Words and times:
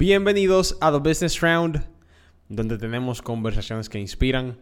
Bienvenidos 0.00 0.78
a 0.80 0.92
The 0.92 0.98
Business 0.98 1.40
Round, 1.40 1.84
donde 2.48 2.78
tenemos 2.78 3.20
conversaciones 3.20 3.88
que 3.88 3.98
inspiran. 3.98 4.56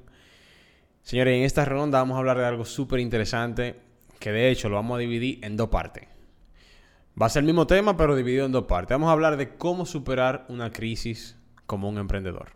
Señores, 1.02 1.36
en 1.36 1.42
esta 1.42 1.66
ronda 1.66 1.98
vamos 1.98 2.14
a 2.16 2.20
hablar 2.20 2.38
de 2.38 2.46
algo 2.46 2.64
súper 2.64 3.00
interesante, 3.00 3.78
que 4.18 4.32
de 4.32 4.50
hecho 4.50 4.70
lo 4.70 4.76
vamos 4.76 4.96
a 4.96 5.00
dividir 5.00 5.44
en 5.44 5.58
dos 5.58 5.68
partes. 5.68 6.08
Va 7.20 7.26
a 7.26 7.28
ser 7.28 7.40
el 7.40 7.48
mismo 7.48 7.66
tema, 7.66 7.98
pero 7.98 8.16
dividido 8.16 8.46
en 8.46 8.52
dos 8.52 8.64
partes. 8.64 8.94
Vamos 8.94 9.10
a 9.10 9.12
hablar 9.12 9.36
de 9.36 9.58
cómo 9.58 9.84
superar 9.84 10.46
una 10.48 10.72
crisis 10.72 11.36
como 11.66 11.86
un 11.90 11.98
emprendedor. 11.98 12.52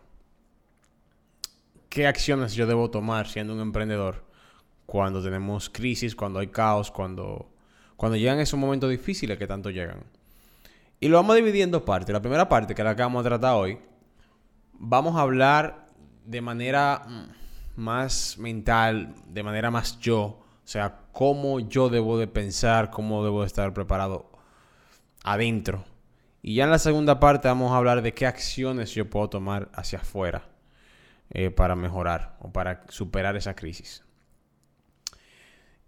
¿Qué 1.87 2.07
acciones 2.07 2.55
yo 2.55 2.65
debo 2.65 2.89
tomar 2.89 3.27
siendo 3.27 3.53
un 3.53 3.59
emprendedor 3.59 4.25
cuando 4.87 5.21
tenemos 5.21 5.69
crisis, 5.69 6.15
cuando 6.15 6.39
hay 6.39 6.47
caos, 6.47 6.89
cuando, 6.89 7.47
cuando 7.95 8.17
llegan 8.17 8.39
esos 8.39 8.59
momentos 8.59 8.89
difíciles 8.89 9.37
que 9.37 9.45
tanto 9.45 9.69
llegan? 9.69 10.03
Y 11.03 11.07
lo 11.07 11.17
vamos 11.17 11.33
a 11.33 11.37
dividir 11.37 11.63
en 11.63 11.71
dos 11.71 11.81
partes. 11.81 12.13
La 12.13 12.21
primera 12.21 12.47
parte, 12.47 12.75
que 12.75 12.81
es 12.83 12.85
la 12.85 12.95
que 12.95 13.01
vamos 13.01 13.25
a 13.25 13.29
tratar 13.29 13.55
hoy, 13.55 13.79
vamos 14.73 15.15
a 15.15 15.21
hablar 15.21 15.87
de 16.25 16.41
manera 16.41 17.01
mm, 17.07 17.81
más 17.81 18.37
mental, 18.37 19.15
de 19.25 19.41
manera 19.41 19.71
más 19.71 19.99
yo. 19.99 20.21
O 20.23 20.67
sea, 20.71 20.99
cómo 21.11 21.59
yo 21.59 21.89
debo 21.89 22.19
de 22.19 22.27
pensar, 22.27 22.91
cómo 22.91 23.23
debo 23.23 23.41
de 23.41 23.47
estar 23.47 23.73
preparado 23.73 24.29
adentro. 25.23 25.83
Y 26.43 26.53
ya 26.53 26.65
en 26.65 26.69
la 26.69 26.77
segunda 26.77 27.19
parte 27.19 27.47
vamos 27.47 27.71
a 27.71 27.77
hablar 27.77 28.03
de 28.03 28.13
qué 28.13 28.27
acciones 28.27 28.93
yo 28.93 29.09
puedo 29.09 29.27
tomar 29.27 29.69
hacia 29.73 29.99
afuera 29.99 30.49
eh, 31.31 31.49
para 31.49 31.75
mejorar 31.75 32.37
o 32.41 32.51
para 32.51 32.83
superar 32.89 33.35
esa 33.35 33.55
crisis. 33.55 34.03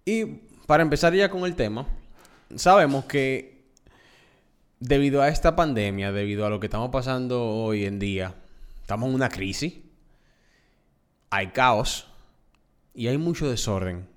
Y 0.06 0.26
para 0.66 0.82
empezar 0.82 1.14
ya 1.14 1.30
con 1.30 1.44
el 1.44 1.56
tema, 1.56 1.86
sabemos 2.56 3.06
que 3.06 3.63
debido 4.84 5.22
a 5.22 5.30
esta 5.30 5.56
pandemia, 5.56 6.12
debido 6.12 6.46
a 6.46 6.50
lo 6.50 6.60
que 6.60 6.68
estamos 6.68 6.90
pasando 6.90 7.42
hoy 7.42 7.86
en 7.86 8.00
día, 8.00 8.36
estamos 8.82 9.08
en 9.08 9.16
una 9.16 9.30
crisis, 9.30 9.76
hay 11.30 11.48
caos 11.48 12.08
y 12.94 13.08
hay 13.08 13.18
mucho 13.18 13.50
desorden. 13.50 14.10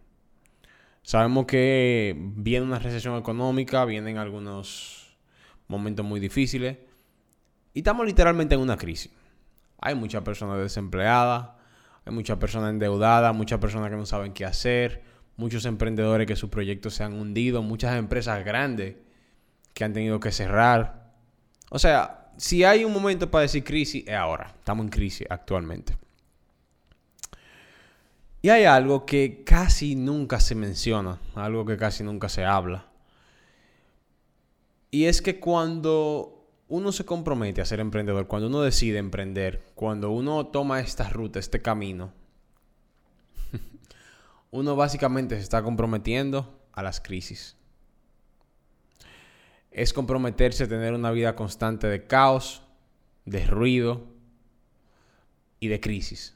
Sabemos 1.02 1.46
que 1.46 2.16
viene 2.18 2.66
una 2.66 2.80
recesión 2.80 3.16
económica, 3.16 3.84
vienen 3.84 4.18
algunos 4.18 5.16
momentos 5.68 6.04
muy 6.04 6.18
difíciles 6.18 6.78
y 7.72 7.78
estamos 7.78 8.04
literalmente 8.04 8.56
en 8.56 8.60
una 8.60 8.76
crisis. 8.76 9.12
Hay 9.80 9.94
muchas 9.94 10.22
personas 10.22 10.58
desempleadas, 10.58 11.50
hay 12.04 12.12
muchas 12.12 12.38
personas 12.38 12.70
endeudadas, 12.70 13.32
muchas 13.36 13.60
personas 13.60 13.88
que 13.88 13.96
no 13.96 14.04
saben 14.04 14.32
qué 14.32 14.44
hacer, 14.44 15.04
muchos 15.36 15.64
emprendedores 15.64 16.26
que 16.26 16.34
sus 16.34 16.50
proyectos 16.50 16.94
se 16.94 17.04
han 17.04 17.12
hundido, 17.12 17.62
muchas 17.62 17.96
empresas 17.96 18.44
grandes 18.44 19.05
que 19.76 19.84
han 19.84 19.92
tenido 19.92 20.18
que 20.20 20.32
cerrar. 20.32 21.12
O 21.68 21.78
sea, 21.78 22.32
si 22.38 22.64
hay 22.64 22.82
un 22.86 22.94
momento 22.94 23.30
para 23.30 23.42
decir 23.42 23.62
crisis, 23.62 24.04
es 24.06 24.14
ahora. 24.14 24.54
Estamos 24.58 24.84
en 24.84 24.88
crisis 24.88 25.26
actualmente. 25.28 25.98
Y 28.40 28.48
hay 28.48 28.64
algo 28.64 29.04
que 29.04 29.44
casi 29.44 29.94
nunca 29.94 30.40
se 30.40 30.54
menciona, 30.54 31.20
algo 31.34 31.66
que 31.66 31.76
casi 31.76 32.02
nunca 32.02 32.30
se 32.30 32.42
habla. 32.42 32.86
Y 34.90 35.04
es 35.04 35.20
que 35.20 35.38
cuando 35.38 36.48
uno 36.68 36.90
se 36.90 37.04
compromete 37.04 37.60
a 37.60 37.66
ser 37.66 37.80
emprendedor, 37.80 38.28
cuando 38.28 38.48
uno 38.48 38.62
decide 38.62 38.96
emprender, 38.96 39.62
cuando 39.74 40.10
uno 40.10 40.46
toma 40.46 40.80
esta 40.80 41.10
ruta, 41.10 41.38
este 41.38 41.60
camino, 41.60 42.14
uno 44.50 44.74
básicamente 44.74 45.36
se 45.36 45.42
está 45.42 45.62
comprometiendo 45.62 46.66
a 46.72 46.82
las 46.82 46.98
crisis 46.98 47.56
es 49.76 49.92
comprometerse 49.92 50.64
a 50.64 50.68
tener 50.68 50.94
una 50.94 51.10
vida 51.10 51.36
constante 51.36 51.86
de 51.86 52.06
caos, 52.06 52.62
de 53.26 53.44
ruido 53.46 54.06
y 55.60 55.68
de 55.68 55.80
crisis. 55.80 56.34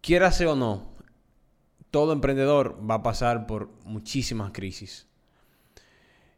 Quiérase 0.00 0.46
o 0.46 0.54
no, 0.54 0.92
todo 1.90 2.12
emprendedor 2.12 2.78
va 2.88 2.94
a 2.94 3.02
pasar 3.02 3.48
por 3.48 3.68
muchísimas 3.84 4.52
crisis. 4.52 5.08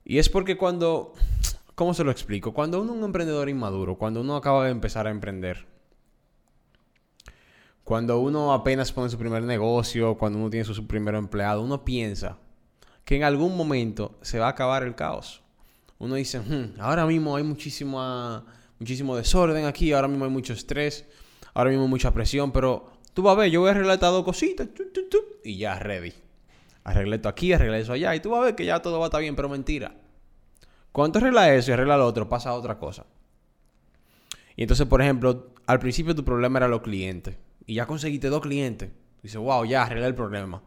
Y 0.03 0.17
es 0.17 0.31
porque 0.31 0.57
cuando, 0.57 1.13
¿cómo 1.75 1.93
se 1.93 2.05
lo 2.05 2.11
explico? 2.11 2.55
Cuando 2.55 2.81
uno 2.81 2.93
es 2.93 2.99
un 2.99 3.05
emprendedor 3.05 3.51
inmaduro, 3.51 3.99
cuando 3.99 4.23
uno 4.23 4.37
acaba 4.37 4.65
de 4.65 4.71
empezar 4.71 5.07
a 5.07 5.11
emprender, 5.11 5.67
cuando 7.85 8.19
uno 8.19 8.55
apenas 8.55 8.93
pone 8.93 9.11
su 9.11 9.19
primer 9.19 9.43
negocio, 9.43 10.17
cuando 10.17 10.39
uno 10.39 10.49
tiene 10.49 10.65
su 10.65 10.87
primer 10.87 11.17
empleado, 11.17 11.61
uno 11.61 11.85
piensa, 11.85 12.39
que 13.05 13.17
en 13.17 13.25
algún 13.25 13.57
momento 13.57 14.19
se 14.23 14.39
va 14.39 14.47
a 14.47 14.51
acabar 14.51 14.83
el 14.83 14.95
caos. 14.95 15.43
Uno 15.99 16.15
dice, 16.17 16.41
hmm, 16.41 16.81
ahora 16.81 17.07
mismo 17.07 17.37
hay 17.37 17.45
muchísimo, 17.45 18.45
muchísimo 18.79 19.17
desorden 19.17 19.67
aquí, 19.67 19.93
ahora 19.93 20.09
mismo 20.09 20.25
hay 20.25 20.31
mucho 20.31 20.53
estrés, 20.53 21.05
ahora 21.53 21.71
mismo 21.71 21.85
hay 21.85 21.91
mucha 21.91 22.13
presión, 22.13 22.53
pero 22.53 22.91
tú 23.13 23.23
vas 23.23 23.37
a 23.37 23.41
ver, 23.41 23.51
yo 23.51 23.61
voy 23.61 23.69
a 23.69 23.73
arreglar 23.73 23.95
estas 23.95 24.11
dos 24.11 24.25
cositas 24.25 24.69
y 25.45 25.59
ya, 25.59 25.79
ready. 25.79 26.13
Arreglé 26.85 27.17
esto 27.17 27.29
aquí, 27.29 27.53
arreglé 27.53 27.81
eso 27.81 27.93
allá 27.93 28.15
y 28.15 28.21
tú 28.21 28.31
vas 28.31 28.41
a 28.41 28.45
ver 28.45 28.55
que 28.55 28.67
ya 28.67 28.81
todo 28.81 28.99
va 28.99 29.07
a 29.07 29.09
estar 29.09 29.21
bien, 29.21 29.37
pero 29.37 29.49
mentira. 29.49 29.95
Cuando 30.93 31.19
arreglas 31.19 31.49
eso 31.49 31.71
y 31.71 31.75
arreglas 31.75 31.99
lo 31.99 32.07
otro, 32.07 32.29
pasa 32.29 32.53
otra 32.53 32.79
cosa. 32.79 33.07
Y 34.57 34.63
entonces, 34.63 34.87
por 34.87 35.01
ejemplo, 35.01 35.55
al 35.67 35.79
principio 35.79 36.15
tu 36.15 36.25
problema 36.25 36.59
era 36.59 36.69
los 36.69 36.83
clientes 36.83 37.37
y 37.67 37.75
ya 37.75 37.87
conseguiste 37.87 38.29
dos 38.29 38.43
clientes. 38.43 38.91
Dices, 39.23 39.39
wow, 39.39 39.65
ya 39.65 39.85
arreglé 39.85 40.07
el 40.07 40.15
problema. 40.15 40.63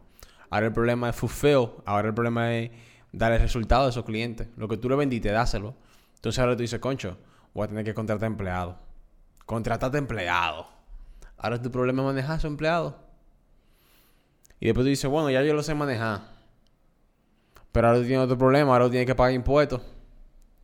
Ahora 0.50 0.66
el 0.66 0.72
problema 0.72 1.10
es 1.10 1.16
fulfill. 1.16 1.70
Ahora 1.84 2.08
el 2.08 2.14
problema 2.14 2.54
es 2.54 2.70
dar 3.12 3.32
el 3.32 3.40
resultado 3.40 3.86
a 3.86 3.88
esos 3.90 4.04
clientes. 4.04 4.48
Lo 4.56 4.68
que 4.68 4.76
tú 4.76 4.88
le 4.88 4.96
vendiste, 4.96 5.30
dáselo. 5.30 5.74
Entonces 6.14 6.38
ahora 6.38 6.56
tú 6.56 6.62
dices, 6.62 6.80
concho, 6.80 7.18
voy 7.54 7.64
a 7.64 7.68
tener 7.68 7.84
que 7.84 7.94
contratar 7.94 8.26
empleados. 8.26 8.76
Contratate 9.46 9.98
empleados. 9.98 10.66
Ahora 11.36 11.60
tu 11.60 11.70
problema 11.70 12.02
es 12.02 12.06
manejar 12.06 12.32
a 12.32 12.36
esos 12.36 12.50
empleados. 12.50 12.94
Y 14.60 14.66
después 14.66 14.84
tú 14.84 14.88
dices, 14.88 15.10
bueno, 15.10 15.30
ya 15.30 15.42
yo 15.42 15.54
lo 15.54 15.62
sé 15.62 15.74
manejar. 15.74 16.22
Pero 17.70 17.86
ahora 17.86 18.00
tú 18.00 18.06
tienes 18.06 18.24
otro 18.24 18.36
problema, 18.36 18.72
ahora 18.72 18.86
tú 18.86 18.90
tienes 18.90 19.06
que 19.06 19.14
pagar 19.14 19.32
impuestos. 19.32 19.82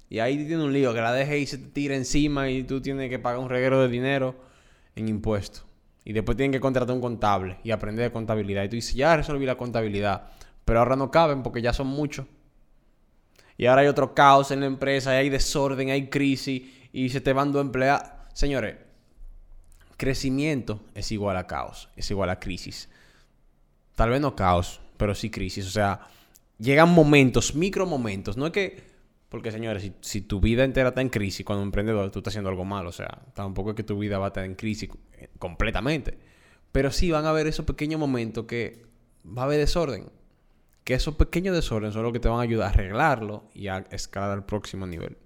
Y 0.08 0.18
ahí 0.18 0.36
tienes 0.36 0.64
un 0.64 0.72
lío, 0.72 0.92
que 0.92 1.00
la 1.00 1.12
deje 1.12 1.38
y 1.38 1.46
se 1.46 1.58
te 1.58 1.68
tira 1.68 1.94
encima 1.94 2.48
y 2.50 2.64
tú 2.64 2.80
tienes 2.80 3.08
que 3.08 3.18
pagar 3.18 3.38
un 3.38 3.48
reguero 3.48 3.80
de 3.80 3.88
dinero 3.88 4.34
en 4.96 5.08
impuestos. 5.08 5.64
Y 6.04 6.12
después 6.12 6.36
tienen 6.36 6.52
que 6.52 6.60
contratar 6.60 6.94
un 6.94 7.00
contable 7.00 7.58
y 7.64 7.70
aprender 7.70 8.04
de 8.04 8.12
contabilidad. 8.12 8.64
Y 8.64 8.68
tú 8.68 8.76
dices, 8.76 8.94
ya 8.94 9.16
resolví 9.16 9.46
la 9.46 9.56
contabilidad. 9.56 10.28
Pero 10.64 10.80
ahora 10.80 10.96
no 10.96 11.10
caben 11.10 11.42
porque 11.42 11.62
ya 11.62 11.72
son 11.72 11.86
muchos. 11.86 12.26
Y 13.56 13.66
ahora 13.66 13.82
hay 13.82 13.88
otro 13.88 14.14
caos 14.14 14.50
en 14.50 14.60
la 14.60 14.66
empresa, 14.66 15.10
hay 15.10 15.30
desorden, 15.30 15.90
hay 15.90 16.08
crisis 16.08 16.62
y 16.92 17.08
se 17.08 17.20
te 17.20 17.32
van 17.32 17.52
dos 17.52 17.62
empleados. 17.62 18.08
Señores, 18.32 18.76
crecimiento 19.96 20.80
es 20.94 21.12
igual 21.12 21.36
a 21.36 21.46
caos, 21.46 21.88
es 21.96 22.10
igual 22.10 22.30
a 22.30 22.40
crisis. 22.40 22.88
Tal 23.94 24.10
vez 24.10 24.20
no 24.20 24.34
caos, 24.34 24.80
pero 24.96 25.14
sí 25.14 25.30
crisis. 25.30 25.66
O 25.66 25.70
sea, 25.70 26.00
llegan 26.58 26.90
momentos, 26.90 27.54
micro 27.54 27.86
momentos. 27.86 28.36
No 28.36 28.46
es 28.46 28.52
que 28.52 28.93
porque, 29.34 29.50
señores, 29.50 29.90
si, 30.00 30.20
tu 30.20 30.38
vida 30.38 30.62
entera 30.62 30.90
está 30.90 31.00
en 31.00 31.08
crisis 31.08 31.44
cuando 31.44 31.62
un 31.62 31.66
emprendedor, 31.66 32.08
tú 32.12 32.20
estás 32.20 32.30
haciendo 32.30 32.50
algo 32.50 32.64
mal. 32.64 32.86
O 32.86 32.92
sea, 32.92 33.20
tampoco 33.34 33.70
es 33.70 33.74
que 33.74 33.82
tu 33.82 33.98
vida 33.98 34.16
va 34.16 34.26
a 34.26 34.28
estar 34.28 34.44
en 34.44 34.54
crisis 34.54 34.88
eh, 35.14 35.28
completamente. 35.40 36.16
Pero 36.70 36.92
sí 36.92 37.10
van 37.10 37.26
a 37.26 37.30
haber 37.30 37.48
esos 37.48 37.66
pequeños 37.66 37.98
momentos 37.98 38.44
que 38.44 38.86
va 39.26 39.42
a 39.42 39.44
haber 39.46 39.58
desorden. 39.58 40.08
Que 40.84 40.94
esos 40.94 41.16
pequeños 41.16 41.52
desórdenes 41.52 41.94
son 41.94 42.04
los 42.04 42.12
que 42.12 42.20
te 42.20 42.28
van 42.28 42.38
a 42.38 42.42
ayudar 42.42 42.68
a 42.68 42.74
arreglarlo 42.74 43.50
y 43.52 43.66
a 43.66 43.78
escalar 43.90 44.30
al 44.30 44.46
próximo 44.46 44.86
nivel. 44.86 45.16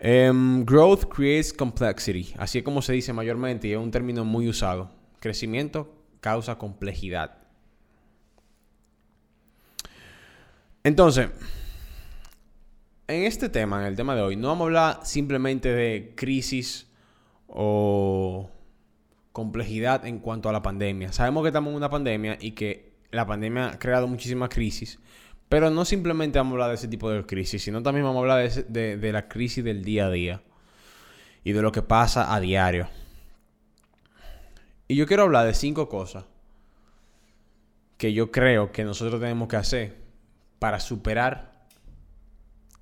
Em, 0.00 0.64
growth 0.64 1.04
creates 1.14 1.52
complexity. 1.52 2.34
Así 2.38 2.58
es 2.58 2.64
como 2.64 2.82
se 2.82 2.94
dice 2.94 3.12
mayormente 3.12 3.68
y 3.68 3.72
es 3.74 3.78
un 3.78 3.92
término 3.92 4.24
muy 4.24 4.48
usado. 4.48 4.90
Crecimiento 5.20 5.94
causa 6.18 6.58
complejidad. 6.58 7.41
Entonces, 10.84 11.28
en 13.06 13.24
este 13.24 13.48
tema, 13.48 13.80
en 13.80 13.86
el 13.86 13.96
tema 13.96 14.16
de 14.16 14.22
hoy, 14.22 14.36
no 14.36 14.48
vamos 14.48 14.62
a 14.62 14.66
hablar 14.66 15.00
simplemente 15.06 15.72
de 15.72 16.12
crisis 16.16 16.88
o 17.46 18.50
complejidad 19.32 20.06
en 20.06 20.18
cuanto 20.18 20.48
a 20.48 20.52
la 20.52 20.62
pandemia. 20.62 21.12
Sabemos 21.12 21.42
que 21.42 21.48
estamos 21.48 21.70
en 21.70 21.76
una 21.76 21.90
pandemia 21.90 22.36
y 22.40 22.52
que 22.52 22.92
la 23.12 23.26
pandemia 23.26 23.68
ha 23.68 23.78
creado 23.78 24.08
muchísimas 24.08 24.48
crisis, 24.48 24.98
pero 25.48 25.70
no 25.70 25.84
simplemente 25.84 26.38
vamos 26.38 26.52
a 26.52 26.54
hablar 26.54 26.68
de 26.70 26.74
ese 26.74 26.88
tipo 26.88 27.10
de 27.10 27.24
crisis, 27.26 27.62
sino 27.62 27.82
también 27.82 28.04
vamos 28.04 28.18
a 28.18 28.20
hablar 28.20 28.50
de, 28.50 29.12
la 29.12 29.28
crisis 29.28 29.62
del 29.62 29.84
día 29.84 30.06
a 30.06 30.10
día 30.10 30.42
y 31.44 31.52
de 31.52 31.62
lo 31.62 31.70
que 31.70 31.82
pasa 31.82 32.34
a 32.34 32.40
diario. 32.40 32.88
Y 34.88 34.96
yo 34.96 35.06
quiero 35.06 35.22
hablar 35.22 35.46
de 35.46 35.54
cinco 35.54 35.88
cosas 35.88 36.24
que 37.98 38.12
yo 38.12 38.32
creo 38.32 38.72
que 38.72 38.82
nosotros 38.82 39.20
tenemos 39.20 39.48
que 39.48 39.56
hacer 39.56 40.01
para 40.62 40.78
superar 40.78 41.66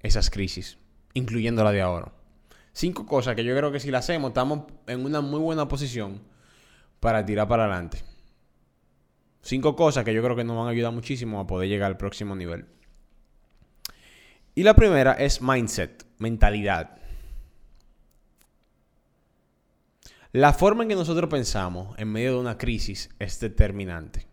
esas 0.00 0.28
crisis, 0.28 0.76
incluyendo 1.14 1.64
la 1.64 1.72
de 1.72 1.80
ahora. 1.80 2.12
Cinco 2.74 3.06
cosas 3.06 3.34
que 3.34 3.42
yo 3.42 3.56
creo 3.56 3.72
que 3.72 3.80
si 3.80 3.90
las 3.90 4.04
hacemos 4.04 4.32
estamos 4.32 4.64
en 4.86 5.02
una 5.02 5.22
muy 5.22 5.40
buena 5.40 5.66
posición 5.66 6.20
para 7.00 7.24
tirar 7.24 7.48
para 7.48 7.64
adelante. 7.64 8.04
Cinco 9.40 9.76
cosas 9.76 10.04
que 10.04 10.12
yo 10.12 10.22
creo 10.22 10.36
que 10.36 10.44
nos 10.44 10.58
van 10.58 10.66
a 10.66 10.72
ayudar 10.72 10.92
muchísimo 10.92 11.40
a 11.40 11.46
poder 11.46 11.70
llegar 11.70 11.86
al 11.90 11.96
próximo 11.96 12.36
nivel. 12.36 12.66
Y 14.54 14.62
la 14.62 14.76
primera 14.76 15.14
es 15.14 15.40
mindset. 15.40 16.04
mentalidad. 16.18 16.98
La 20.32 20.52
forma 20.52 20.82
en 20.82 20.90
que 20.90 20.96
nosotros 20.96 21.30
pensamos 21.30 21.98
en 21.98 22.12
medio 22.12 22.32
de 22.32 22.40
una 22.40 22.58
crisis 22.58 23.08
es 23.18 23.40
determinante. 23.40 24.26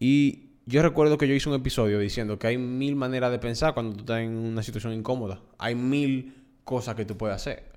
Y 0.00 0.49
yo 0.66 0.82
recuerdo 0.82 1.18
que 1.18 1.26
yo 1.26 1.34
hice 1.34 1.48
un 1.48 1.54
episodio 1.54 1.98
diciendo 1.98 2.38
que 2.38 2.46
hay 2.46 2.58
mil 2.58 2.94
maneras 2.96 3.30
de 3.30 3.38
pensar 3.38 3.74
cuando 3.74 3.94
tú 3.94 4.00
estás 4.00 4.20
en 4.20 4.36
una 4.36 4.62
situación 4.62 4.92
incómoda. 4.92 5.40
Hay 5.58 5.74
mil 5.74 6.34
cosas 6.64 6.94
que 6.94 7.04
tú 7.04 7.16
puedes 7.16 7.36
hacer. 7.36 7.70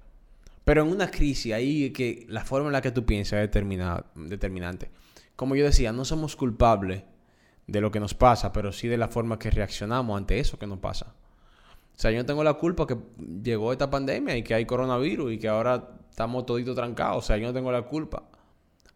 Pero 0.66 0.84
en 0.84 0.90
una 0.90 1.10
crisis 1.10 1.54
ahí 1.54 1.92
que 1.92 2.26
la 2.30 2.46
forma 2.46 2.68
en 2.68 2.74
la 2.74 2.82
que 2.82 2.92
tú 2.92 3.06
piensas 3.06 3.40
es 3.40 3.52
determinante. 3.52 4.92
Como 5.36 5.56
yo 5.56 5.66
decía, 5.66 5.92
no 5.92 6.06
somos 6.06 6.36
culpables 6.36 7.04
de 7.68 7.82
lo 7.82 7.92
que 7.92 8.00
nos 8.00 8.14
pasa, 8.14 8.54
pero 8.54 8.72
sí 8.72 8.88
de 8.88 8.98
la 8.98 9.08
forma 9.08 9.40
que 9.40 9.50
reaccionamos 9.50 10.18
ante 10.18 10.40
eso 10.40 10.60
que 10.60 10.68
nos 10.68 10.80
pasa. 10.80 11.16
O 11.96 12.00
sea, 12.00 12.12
yo 12.12 12.18
no 12.18 12.26
tengo 12.26 12.44
la 12.44 12.54
culpa 12.54 12.88
que 12.88 12.98
llegó 13.44 13.72
esta 13.72 13.90
pandemia 13.90 14.38
y 14.38 14.44
que 14.44 14.54
hay 14.54 14.66
coronavirus 14.66 15.34
y 15.34 15.40
que 15.40 15.48
ahora 15.48 15.90
estamos 16.10 16.46
toditos 16.46 16.76
trancados. 16.76 17.18
O 17.18 17.28
sea, 17.28 17.38
yo 17.38 17.48
no 17.48 17.54
tengo 17.54 17.72
la 17.72 17.84
culpa. 17.84 18.24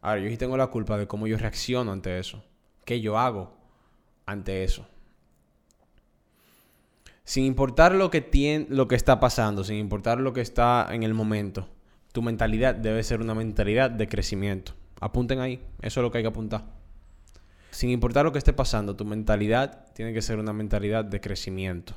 Ahora, 0.01 0.22
yo 0.22 0.30
sí 0.30 0.38
tengo 0.38 0.57
la 0.57 0.68
culpa 0.68 0.98
de 0.98 1.07
cómo 1.07 1.28
yo 1.28 1.38
reacciono 1.38 1.92
ante 1.92 2.18
eso. 2.19 2.44
¿Qué 2.86 3.01
yo 3.01 3.18
hago 3.18 3.56
ante 4.27 4.63
eso? 4.63 4.88
Sin 7.24 7.44
importar 7.44 7.95
lo 7.95 8.12
que, 8.12 8.21
tiene, 8.21 8.68
lo 8.69 8.88
que 8.88 8.95
está 8.95 9.19
pasando, 9.19 9.63
sin 9.63 9.77
importar 9.77 10.19
lo 10.19 10.31
que 10.31 10.41
está 10.41 10.88
en 10.91 11.03
el 11.03 11.13
momento, 11.13 11.68
tu 12.13 12.21
mentalidad 12.21 12.75
debe 12.75 13.03
ser 13.03 13.19
una 13.19 13.33
mentalidad 13.33 13.89
de 13.89 14.07
crecimiento. 14.07 14.74
Apunten 15.01 15.39
ahí, 15.39 15.62
eso 15.81 16.00
es 16.00 16.03
lo 16.03 16.12
que 16.12 16.19
hay 16.19 16.24
que 16.24 16.29
apuntar. 16.29 16.63
Sin 17.71 17.89
importar 17.89 18.24
lo 18.24 18.31
que 18.31 18.38
esté 18.38 18.53
pasando, 18.53 18.95
tu 18.95 19.03
mentalidad 19.03 19.91
tiene 19.94 20.13
que 20.13 20.21
ser 20.21 20.39
una 20.39 20.53
mentalidad 20.53 21.03
de 21.03 21.19
crecimiento. 21.19 21.95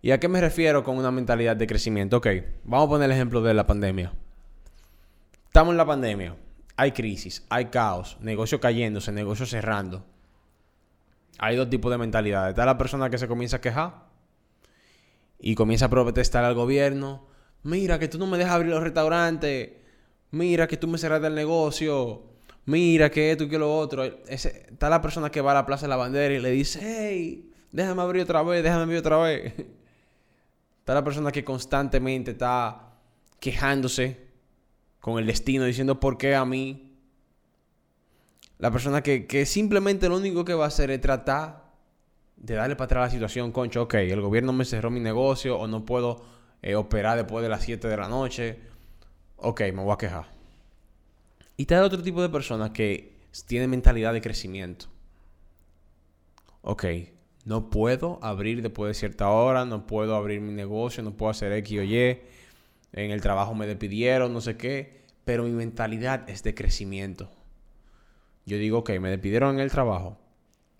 ¿Y 0.00 0.12
a 0.12 0.20
qué 0.20 0.28
me 0.28 0.40
refiero 0.40 0.82
con 0.82 0.96
una 0.96 1.10
mentalidad 1.10 1.56
de 1.56 1.66
crecimiento? 1.66 2.16
Ok, 2.18 2.28
vamos 2.64 2.86
a 2.86 2.90
poner 2.90 3.10
el 3.10 3.16
ejemplo 3.16 3.42
de 3.42 3.52
la 3.52 3.66
pandemia. 3.66 4.12
Estamos 5.44 5.72
en 5.72 5.76
la 5.76 5.86
pandemia, 5.86 6.36
hay 6.78 6.92
crisis, 6.92 7.44
hay 7.48 7.66
caos, 7.66 8.16
negocio 8.20 8.60
cayéndose, 8.60 9.10
negocio 9.10 9.46
cerrando. 9.46 10.06
Hay 11.40 11.56
dos 11.56 11.68
tipos 11.68 11.90
de 11.90 11.98
mentalidades. 11.98 12.50
Está 12.50 12.64
la 12.64 12.78
persona 12.78 13.10
que 13.10 13.18
se 13.18 13.26
comienza 13.26 13.56
a 13.56 13.60
quejar 13.60 14.06
y 15.40 15.56
comienza 15.56 15.86
a 15.86 15.88
protestar 15.88 16.44
al 16.44 16.54
gobierno. 16.54 17.26
Mira 17.64 17.98
que 17.98 18.06
tú 18.06 18.16
no 18.16 18.28
me 18.28 18.38
dejas 18.38 18.52
abrir 18.52 18.70
los 18.70 18.82
restaurantes. 18.84 19.70
Mira 20.30 20.68
que 20.68 20.76
tú 20.76 20.86
me 20.86 20.98
cerraste 20.98 21.26
el 21.26 21.34
negocio. 21.34 22.22
Mira 22.66 23.10
que 23.10 23.32
esto 23.32 23.42
y 23.42 23.48
lo 23.48 23.76
otro. 23.76 24.04
está 24.04 24.88
la 24.88 25.02
persona 25.02 25.30
que 25.30 25.40
va 25.40 25.50
a 25.50 25.54
la 25.54 25.66
Plaza 25.66 25.86
de 25.86 25.88
la 25.88 25.96
Bandera 25.96 26.32
y 26.32 26.38
le 26.38 26.52
dice, 26.52 26.78
hey, 26.80 27.50
déjame 27.72 28.02
abrir 28.02 28.22
otra 28.22 28.44
vez, 28.44 28.62
déjame 28.62 28.82
abrir 28.84 28.98
otra 28.98 29.18
vez. 29.18 29.52
Está 30.78 30.94
la 30.94 31.04
persona 31.04 31.30
que 31.30 31.44
constantemente 31.44 32.30
está 32.30 32.94
quejándose 33.38 34.27
con 35.00 35.18
el 35.18 35.26
destino, 35.26 35.64
diciendo 35.64 36.00
por 36.00 36.18
qué 36.18 36.34
a 36.34 36.44
mí. 36.44 36.96
La 38.58 38.70
persona 38.70 39.02
que, 39.02 39.46
simplemente 39.46 40.08
lo 40.08 40.16
único 40.16 40.44
que 40.44 40.54
va 40.54 40.64
a 40.64 40.68
hacer 40.68 40.90
es 40.90 41.00
tratar 41.00 41.68
de 42.36 42.54
darle 42.54 42.76
para 42.76 42.86
atrás 42.86 43.06
la 43.06 43.10
situación, 43.10 43.52
concho, 43.52 43.82
ok, 43.82 43.94
el 43.94 44.20
gobierno 44.20 44.52
me 44.52 44.64
cerró 44.64 44.90
mi 44.90 45.00
negocio 45.00 45.58
o 45.58 45.66
no 45.66 45.84
puedo 45.84 46.24
eh, 46.62 46.74
operar 46.74 47.16
después 47.16 47.42
de 47.42 47.48
las 47.48 47.62
7 47.62 47.86
de 47.86 47.96
la 47.96 48.08
noche. 48.08 48.58
Ok, 49.36 49.60
me 49.60 49.82
voy 49.82 49.92
a 49.92 49.96
quejar. 49.96 50.26
Y 51.56 51.62
está 51.62 51.78
el 51.78 51.84
otro 51.84 52.02
tipo 52.02 52.20
de 52.22 52.28
personas 52.28 52.70
que 52.70 53.16
tienen 53.46 53.70
mentalidad 53.70 54.12
de 54.12 54.20
crecimiento. 54.20 54.86
Ok, 56.62 56.84
no 57.44 57.70
puedo 57.70 58.18
abrir 58.22 58.62
después 58.62 58.90
de 58.90 58.94
cierta 58.94 59.30
hora, 59.30 59.64
no 59.64 59.86
puedo 59.86 60.14
abrir 60.14 60.40
mi 60.40 60.52
negocio, 60.52 61.02
no 61.02 61.16
puedo 61.16 61.30
hacer 61.30 61.52
X 61.52 61.78
o 61.78 61.82
Y. 61.82 62.20
En 62.92 63.10
el 63.10 63.20
trabajo 63.20 63.54
me 63.54 63.66
despidieron, 63.66 64.32
no 64.32 64.40
sé 64.40 64.56
qué. 64.56 65.02
Pero 65.24 65.44
mi 65.44 65.50
mentalidad 65.50 66.28
es 66.28 66.42
de 66.42 66.54
crecimiento. 66.54 67.30
Yo 68.46 68.56
digo, 68.56 68.78
ok, 68.78 68.90
me 69.00 69.10
despidieron 69.10 69.56
en 69.56 69.60
el 69.60 69.70
trabajo. 69.70 70.18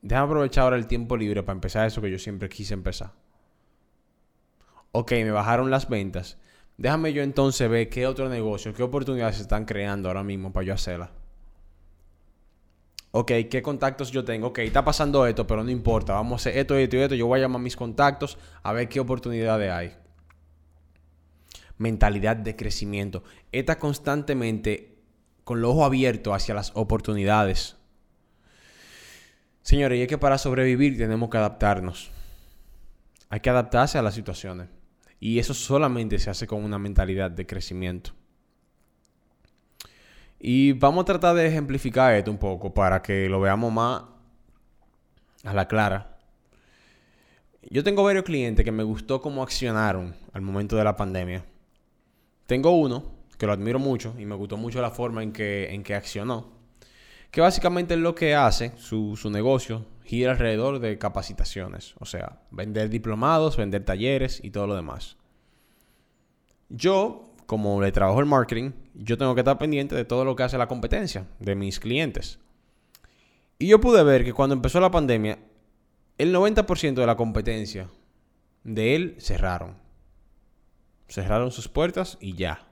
Déjame 0.01 0.27
aprovechar 0.27 0.65
ahora 0.65 0.77
el 0.77 0.87
tiempo 0.87 1.17
libre 1.17 1.43
para 1.43 1.57
empezar 1.57 1.87
eso 1.87 2.01
que 2.01 2.11
yo 2.11 2.19
siempre 2.19 2.49
quise 2.49 2.75
empezar. 2.75 3.13
Ok, 4.93 5.13
me 5.13 5.31
bajaron 5.31 5.71
las 5.71 5.89
ventas. 5.89 6.39
Déjame 6.79 7.13
yo 7.13 7.23
entonces 7.23 7.69
ver 7.69 7.89
qué 7.89 8.07
otro 8.07 8.29
negocio, 8.29 8.73
qué 8.73 8.83
oportunidades 8.83 9.37
se 9.37 9.43
están 9.43 9.65
creando 9.65 10.09
ahora 10.09 10.23
mismo 10.23 10.53
para 10.53 10.67
yo 10.67 10.75
hacerla 10.75 11.11
ok, 13.11 13.33
¿qué 13.51 13.63
contactos 13.63 14.11
yo 14.11 14.25
tengo? 14.25 14.49
Ok, 14.49 14.59
está 14.61 14.85
pasando 14.85 15.27
esto, 15.27 15.47
pero 15.47 15.65
no 15.65 15.71
importa, 15.71 16.15
vamos 16.15 16.33
a 16.33 16.37
hacer 16.37 16.59
esto, 16.59 16.77
esto 16.77 16.97
y 16.97 17.01
esto. 17.01 17.15
Yo 17.15 17.27
voy 17.27 17.39
a 17.39 17.43
llamar 17.43 17.61
a 17.61 17.65
mis 17.65 17.77
contactos 17.77 18.39
a 18.63 18.73
ver 18.73 18.89
qué 18.89 19.01
oportunidades 19.01 19.71
hay. 19.71 19.97
Mentalidad 21.79 22.37
de 22.37 22.57
crecimiento. 22.57 23.25
Está 23.53 23.79
constantemente 23.79 24.99
con 25.45 25.59
el 25.59 25.65
ojo 25.65 25.85
abierto 25.85 26.35
hacia 26.35 26.55
las 26.55 26.73
oportunidades. 26.75 27.77
Señores, 29.63 29.99
y 29.99 30.03
es 30.03 30.09
que 30.09 30.19
para 30.19 30.39
sobrevivir 30.39 30.99
tenemos 30.99 31.31
que 31.31 31.39
adaptarnos. 31.39 32.11
Hay 33.31 33.41
que 33.41 33.51
adaptarse 33.51 33.99
a 33.99 34.03
las 34.03 34.15
situaciones. 34.15 34.69
Y 35.21 35.39
eso 35.39 35.55
solamente 35.55 36.19
se 36.19 36.31
hace 36.31 36.47
con 36.47 36.65
una 36.65 36.79
mentalidad 36.79 37.31
de 37.31 37.47
crecimiento. 37.47 38.13
Y 40.39 40.73
vamos 40.73 41.03
a 41.03 41.07
tratar 41.07 41.35
de 41.35 41.47
ejemplificar 41.47 42.15
esto 42.15 42.31
un 42.31 42.39
poco 42.39 42.73
para 42.73 43.03
que 43.03 43.29
lo 43.29 43.41
veamos 43.41 43.73
más 43.73 44.03
a 45.45 45.53
la 45.53 45.67
clara. 45.67 46.17
Yo 47.71 47.83
tengo 47.83 48.05
varios 48.05 48.25
clientes 48.25 48.65
que 48.65 48.73
me 48.73 48.85
gustó 48.85 49.21
cómo 49.21 49.43
accionaron 49.43 50.15
al 50.33 50.43
momento 50.43 50.77
de 50.77 50.85
la 50.85 50.97
pandemia. 50.97 51.45
Tengo 52.49 52.71
uno 52.71 53.05
que 53.37 53.45
lo 53.45 53.53
admiro 53.53 53.79
mucho 53.79 54.15
y 54.19 54.25
me 54.25 54.35
gustó 54.35 54.57
mucho 54.57 54.81
la 54.81 54.91
forma 54.91 55.23
en 55.23 55.33
que, 55.33 55.69
en 55.75 55.83
que 55.83 55.95
accionó. 55.95 56.49
Que 57.31 57.43
básicamente 57.43 57.93
es 57.93 58.01
lo 58.01 58.15
que 58.15 58.35
hace, 58.35 58.73
su, 58.79 59.17
su 59.17 59.29
negocio 59.29 59.85
gira 60.03 60.31
alrededor 60.33 60.79
de 60.79 60.97
capacitaciones. 60.97 61.95
O 61.99 62.07
sea, 62.07 62.41
vender 62.51 62.89
diplomados, 62.89 63.59
vender 63.59 63.85
talleres 63.85 64.41
y 64.43 64.51
todo 64.51 64.67
lo 64.67 64.77
demás. 64.77 65.19
Yo 66.71 67.35
como 67.45 67.83
le 67.83 67.93
trabajo 67.93 68.19
el 68.21 68.25
marketing, 68.25 68.71
yo 68.95 69.19
tengo 69.19 69.35
que 69.35 69.43
estar 69.43 69.59
pendiente 69.59 69.95
de 69.95 70.07
todo 70.07 70.25
lo 70.25 70.35
que 70.35 70.45
hace 70.45 70.57
la 70.57 70.69
competencia 70.69 71.27
de 71.41 71.55
mis 71.55 71.79
clientes. 71.79 72.39
Y 73.59 73.67
yo 73.67 73.79
pude 73.79 74.03
ver 74.05 74.25
que 74.25 74.33
cuando 74.33 74.55
empezó 74.55 74.81
la 74.81 74.91
pandemia, 74.91 75.39
el 76.17 76.35
90% 76.35 76.95
de 76.95 77.07
la 77.07 77.17
competencia 77.17 77.91
de 78.65 78.97
él 78.97 79.17
cerraron. 79.19 79.87
Cerraron 81.09 81.51
sus 81.51 81.69
puertas 81.69 82.19
y 82.21 82.35
ya. 82.35 82.67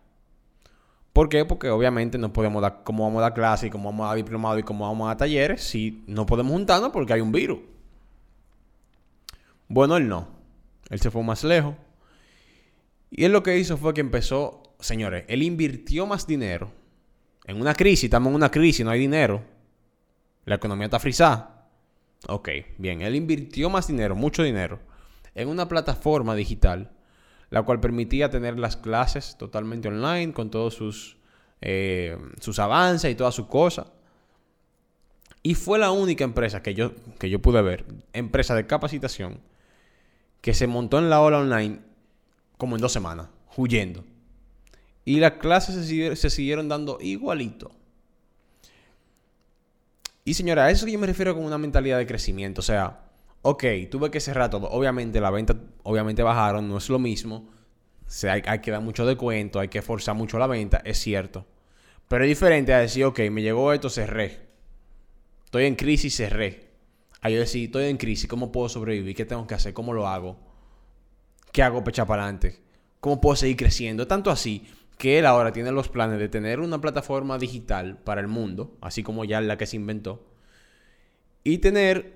¿Por 1.13 1.29
qué? 1.29 1.45
Porque 1.45 1.71
obviamente 1.71 2.19
no 2.19 2.33
podemos 2.33 2.61
dar, 2.61 2.83
como 2.85 3.05
vamos 3.05 3.19
a 3.21 3.23
dar 3.23 3.35
clases, 3.35 3.71
como 3.71 3.91
vamos 3.91 4.05
a 4.05 4.09
dar 4.09 4.17
diplomado 4.17 4.59
y 4.59 4.63
como 4.63 4.87
vamos 4.87 5.07
a 5.07 5.09
dar 5.09 5.17
talleres, 5.17 5.63
si 5.63 6.05
no 6.07 6.27
podemos 6.27 6.53
juntarnos 6.53 6.91
porque 6.91 7.15
hay 7.15 7.21
un 7.21 7.33
virus. 7.33 7.61
Bueno, 9.69 9.97
él 9.97 10.09
no. 10.09 10.29
Él 10.91 11.01
se 11.01 11.11
fue 11.11 11.23
más 11.23 11.43
lejos. 11.43 11.75
Y 13.11 13.25
él 13.25 13.33
lo 13.33 13.43
que 13.43 13.59
hizo 13.59 13.79
fue 13.79 13.95
que 13.95 14.03
empezó 14.03 14.63
señores, 14.81 15.25
él 15.29 15.43
invirtió 15.43 16.07
más 16.07 16.27
dinero. 16.27 16.71
En 17.45 17.61
una 17.61 17.75
crisis, 17.75 18.05
estamos 18.05 18.31
en 18.31 18.37
una 18.37 18.51
crisis, 18.51 18.85
no 18.85 18.91
hay 18.91 19.01
dinero. 19.01 19.43
La 20.45 20.57
economía 20.57 20.87
está 20.87 20.99
frisada. 20.99 21.69
Ok, 22.29 22.49
bien, 22.79 23.03
él 23.03 23.15
invirtió 23.15 23.71
más 23.71 23.87
dinero, 23.87 24.17
mucho 24.17 24.43
dinero, 24.43 24.81
en 25.35 25.49
una 25.49 25.69
plataforma 25.69 26.35
digital, 26.35 26.91
la 27.51 27.63
cual 27.63 27.81
permitía 27.81 28.31
tener 28.31 28.59
las 28.59 28.77
clases 28.77 29.37
totalmente 29.39 29.89
online, 29.89 30.33
con 30.33 30.51
todos 30.51 30.75
sus, 30.75 31.17
eh, 31.61 32.17
sus 32.41 32.59
avances 32.59 33.11
y 33.11 33.15
todas 33.15 33.35
sus 33.35 33.47
cosas. 33.47 33.87
Y 35.43 35.55
fue 35.55 35.79
la 35.79 35.93
única 35.93 36.25
empresa 36.25 36.63
que 36.63 36.75
yo, 36.75 36.93
que 37.19 37.31
yo 37.31 37.41
pude 37.41 37.63
ver, 37.63 37.85
empresa 38.13 38.55
de 38.55 38.67
capacitación, 38.67 39.41
que 40.41 40.55
se 40.55 40.67
montó 40.67 40.99
en 40.99 41.09
la 41.09 41.21
ola 41.21 41.39
online 41.39 41.81
como 42.59 42.77
en 42.77 42.83
dos 42.83 42.93
semanas, 42.93 43.29
huyendo. 43.57 44.05
Y 45.05 45.21
las 45.21 45.35
clases 45.35 45.87
se, 46.19 46.31
siguieron, 46.31 46.69
dando 46.69 46.99
igualito. 47.01 47.71
Y 50.25 50.35
señora, 50.35 50.65
a 50.65 50.71
eso 50.73 50.89
yo 50.89 50.99
me 50.99 51.07
refiero 51.07 51.33
con 51.33 51.45
una 51.45 51.59
mentalidad 51.59 51.99
de 51.99 52.09
crecimiento. 52.09 52.61
O 52.61 52.65
sea, 52.65 53.03
ok, 53.43 53.65
tuve 53.91 54.11
que 54.11 54.21
cerrar 54.21 54.51
todo. 54.51 54.69
Obviamente 54.71 55.21
la 55.21 55.31
venta, 55.31 55.57
obviamente 55.83 56.23
bajaron, 56.23 56.69
no 56.69 56.79
es 56.79 56.89
lo 56.89 56.99
mismo. 56.99 57.49
O 58.07 58.11
sea, 58.11 58.35
hay, 58.35 58.43
hay 58.47 58.61
que 58.61 58.71
dar 58.71 58.83
mucho 58.83 59.05
de 59.07 59.17
cuento, 59.17 59.61
hay 59.61 59.69
que 59.69 59.83
forzar 59.83 60.15
mucho 60.15 60.39
la 60.39 60.47
venta, 60.47 60.81
es 60.85 60.99
cierto. 60.99 61.47
Pero 62.09 62.25
es 62.25 62.29
diferente 62.29 62.73
a 62.73 62.79
decir, 62.79 63.05
ok, 63.05 63.21
me 63.31 63.43
llegó 63.43 63.73
esto, 63.73 63.91
cerré. 63.91 64.47
Estoy 65.45 65.65
en 65.65 65.75
crisis, 65.75 66.17
cerré. 66.17 66.67
A 67.21 67.31
yo 67.31 67.41
decir, 67.41 67.65
estoy 67.65 67.87
en 67.87 67.97
crisis, 67.97 68.29
¿cómo 68.29 68.53
puedo 68.53 68.69
sobrevivir? 68.69 69.17
¿Qué 69.17 69.25
tengo 69.25 69.47
que 69.47 69.55
hacer? 69.55 69.73
¿Cómo 69.73 69.93
lo 69.93 70.07
hago? 70.07 70.39
¿Qué 71.51 71.63
hago 71.63 71.81
para 71.81 71.91
echar 71.91 72.07
para 72.07 72.23
adelante? 72.23 72.61
¿Cómo 73.01 73.21
puedo 73.21 73.37
seguir 73.37 73.57
creciendo? 73.57 74.07
Tanto 74.07 74.31
así 74.31 74.67
que 74.99 75.19
él 75.19 75.27
ahora 75.27 75.53
tiene 75.53 75.73
los 75.73 75.89
planes 75.89 76.19
de 76.19 76.29
tener 76.29 76.61
una 76.61 76.81
plataforma 76.81 77.39
digital 77.39 77.99
para 77.99 78.21
el 78.21 78.29
mundo, 78.29 78.77
así 78.81 79.03
como 79.03 79.25
ya 79.25 79.41
la 79.41 79.59
que 79.59 79.67
se 79.67 79.77
inventó, 79.77 80.27
y 81.45 81.59
tener 81.59 82.16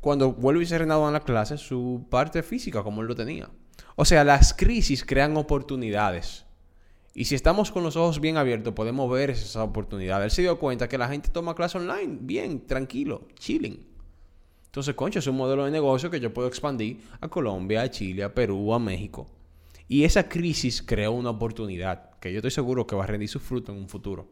cuando 0.00 0.32
vuelve 0.32 0.62
y 0.62 0.66
se 0.66 0.78
reanuda 0.78 1.10
la 1.10 1.20
clase, 1.20 1.58
su 1.58 2.06
parte 2.08 2.42
física 2.42 2.82
como 2.82 3.00
él 3.00 3.08
lo 3.08 3.14
tenía. 3.14 3.48
O 3.96 4.04
sea, 4.04 4.24
las 4.24 4.54
crisis 4.54 5.04
crean 5.04 5.36
oportunidades. 5.36 6.44
Y 7.14 7.24
si 7.24 7.34
estamos 7.34 7.72
con 7.72 7.82
los 7.82 7.96
ojos 7.96 8.20
bien 8.20 8.36
abiertos, 8.36 8.74
podemos 8.74 9.10
ver 9.10 9.30
esas 9.30 9.56
oportunidades. 9.56 10.24
Él 10.26 10.30
se 10.30 10.42
dio 10.42 10.58
cuenta 10.58 10.88
que 10.88 10.98
la 10.98 11.08
gente 11.08 11.30
toma 11.30 11.54
clase 11.54 11.78
online, 11.78 12.18
bien, 12.20 12.64
tranquilo, 12.66 13.26
chilling. 13.34 13.84
Entonces, 14.66 14.94
concha, 14.94 15.18
es 15.18 15.26
un 15.26 15.36
modelo 15.36 15.64
de 15.64 15.72
negocio 15.72 16.10
que 16.10 16.20
yo 16.20 16.32
puedo 16.32 16.46
expandir 16.46 17.00
a 17.20 17.26
Colombia, 17.26 17.82
a 17.82 17.90
Chile, 17.90 18.22
a 18.22 18.32
Perú, 18.32 18.72
a 18.72 18.78
México. 18.78 19.26
Y 19.88 20.04
esa 20.04 20.28
crisis 20.28 20.80
creó 20.80 21.12
una 21.12 21.30
oportunidad 21.30 22.10
que 22.20 22.30
yo 22.30 22.38
estoy 22.38 22.50
seguro 22.52 22.86
que 22.86 22.94
va 22.94 23.04
a 23.04 23.06
rendir 23.08 23.28
su 23.28 23.40
fruto 23.40 23.72
en 23.72 23.78
un 23.78 23.88
futuro. 23.88 24.28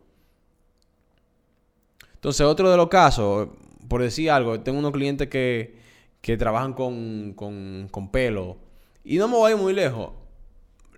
Entonces, 2.15 2.47
otro 2.47 2.71
de 2.71 2.77
los 2.77 2.89
casos, 2.89 3.49
por 3.89 4.03
decir 4.03 4.31
algo, 4.31 4.61
tengo 4.61 4.79
unos 4.79 4.93
clientes 4.93 5.29
que, 5.29 5.79
que 6.21 6.37
trabajan 6.37 6.73
con, 6.73 7.35
con, 7.35 7.89
con 7.91 8.11
pelo. 8.11 8.59
Y 9.05 9.19
no 9.19 9.29
me 9.29 9.35
voy 9.35 9.55
muy 9.55 9.73
lejos. 9.73 10.13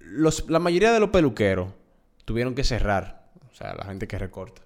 Los, 0.00 0.48
la 0.48 0.58
mayoría 0.58 0.92
de 0.92 1.00
los 1.00 1.10
peluqueros 1.10 1.72
tuvieron 2.24 2.54
que 2.54 2.64
cerrar. 2.64 3.30
O 3.50 3.54
sea, 3.54 3.74
la 3.74 3.84
gente 3.84 4.06
que 4.06 4.18
recorta. 4.18 4.62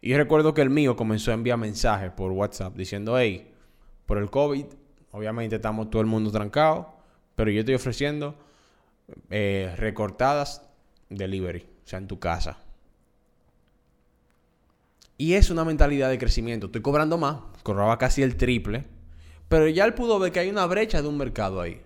Y 0.00 0.10
yo 0.10 0.18
recuerdo 0.18 0.54
que 0.54 0.62
el 0.62 0.70
mío 0.70 0.96
comenzó 0.96 1.30
a 1.30 1.34
enviar 1.34 1.58
mensajes 1.58 2.10
por 2.10 2.32
WhatsApp 2.32 2.76
diciendo, 2.76 3.18
hey, 3.18 3.52
por 4.04 4.18
el 4.18 4.30
COVID, 4.30 4.66
obviamente 5.12 5.56
estamos 5.56 5.90
todo 5.90 6.00
el 6.00 6.06
mundo 6.06 6.30
trancado, 6.30 6.94
pero 7.34 7.50
yo 7.50 7.60
estoy 7.60 7.74
ofreciendo 7.74 8.36
eh, 9.30 9.74
recortadas 9.76 10.68
delivery, 11.08 11.60
o 11.84 11.88
sea, 11.88 11.98
en 11.98 12.06
tu 12.06 12.18
casa. 12.18 12.58
Y 15.18 15.34
es 15.34 15.50
una 15.50 15.64
mentalidad 15.64 16.10
de 16.10 16.18
crecimiento. 16.18 16.66
Estoy 16.66 16.82
cobrando 16.82 17.18
más, 17.18 17.38
cobraba 17.62 17.98
casi 17.98 18.22
el 18.22 18.36
triple, 18.36 18.84
pero 19.48 19.68
ya 19.68 19.84
él 19.84 19.94
pudo 19.94 20.18
ver 20.18 20.32
que 20.32 20.40
hay 20.40 20.50
una 20.50 20.66
brecha 20.66 21.00
de 21.00 21.08
un 21.08 21.16
mercado 21.16 21.60
ahí. 21.60 21.80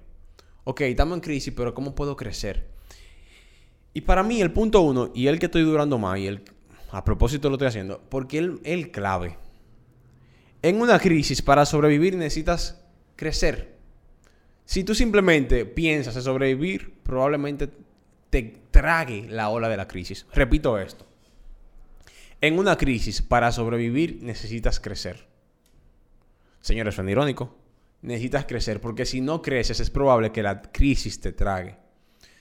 Ok, 0.65 0.83
estamos 0.83 1.17
en 1.17 1.21
crisis, 1.21 1.55
pero 1.57 1.75
¿cómo 1.75 1.95
puedo 1.95 2.17
crecer? 2.17 2.71
Y 3.95 4.03
para 4.03 4.23
mí 4.23 4.41
el 4.41 4.53
punto 4.53 4.81
uno, 4.81 5.11
y 5.15 5.27
el 5.27 5.39
que 5.39 5.47
estoy 5.47 5.63
durando 5.63 5.99
más, 5.99 6.19
y 6.19 6.27
el, 6.27 6.45
a 6.91 7.05
propósito 7.05 7.49
lo 7.49 7.57
estoy 7.57 7.69
haciendo, 7.69 8.03
porque 8.09 8.39
el, 8.39 8.61
el 8.65 8.91
clave 8.91 9.37
en 10.63 10.81
una 10.81 10.99
crisis, 10.99 11.41
para 11.41 11.65
sobrevivir 11.65 12.17
necesitas 12.17 12.83
crecer. 13.17 13.77
Si 14.65 14.85
tú 14.85 14.95
simplemente 14.95 15.65
piensas 15.65 16.15
en 16.17 16.23
sobrevivir, 16.23 16.95
probablemente 17.03 17.71
te 18.29 18.61
trague 18.71 19.27
la 19.29 19.49
ola 19.49 19.69
de 19.69 19.77
la 19.77 19.89
crisis. 19.89 20.27
Repito 20.35 20.79
esto. 20.79 21.07
En 22.41 22.59
una 22.59 22.77
crisis, 22.77 23.23
para 23.23 23.53
sobrevivir, 23.53 24.21
necesitas 24.23 24.81
crecer. 24.81 25.27
Señores, 26.61 26.95
son 26.95 27.09
irónico. 27.09 27.57
Necesitas 28.03 28.47
crecer, 28.47 28.81
porque 28.81 29.05
si 29.05 29.21
no 29.21 29.43
creces, 29.43 29.81
es 29.81 29.91
probable 29.91 30.33
que 30.33 30.43
la 30.43 30.63
crisis 30.63 31.21
te 31.21 31.33
trague. 31.33 31.77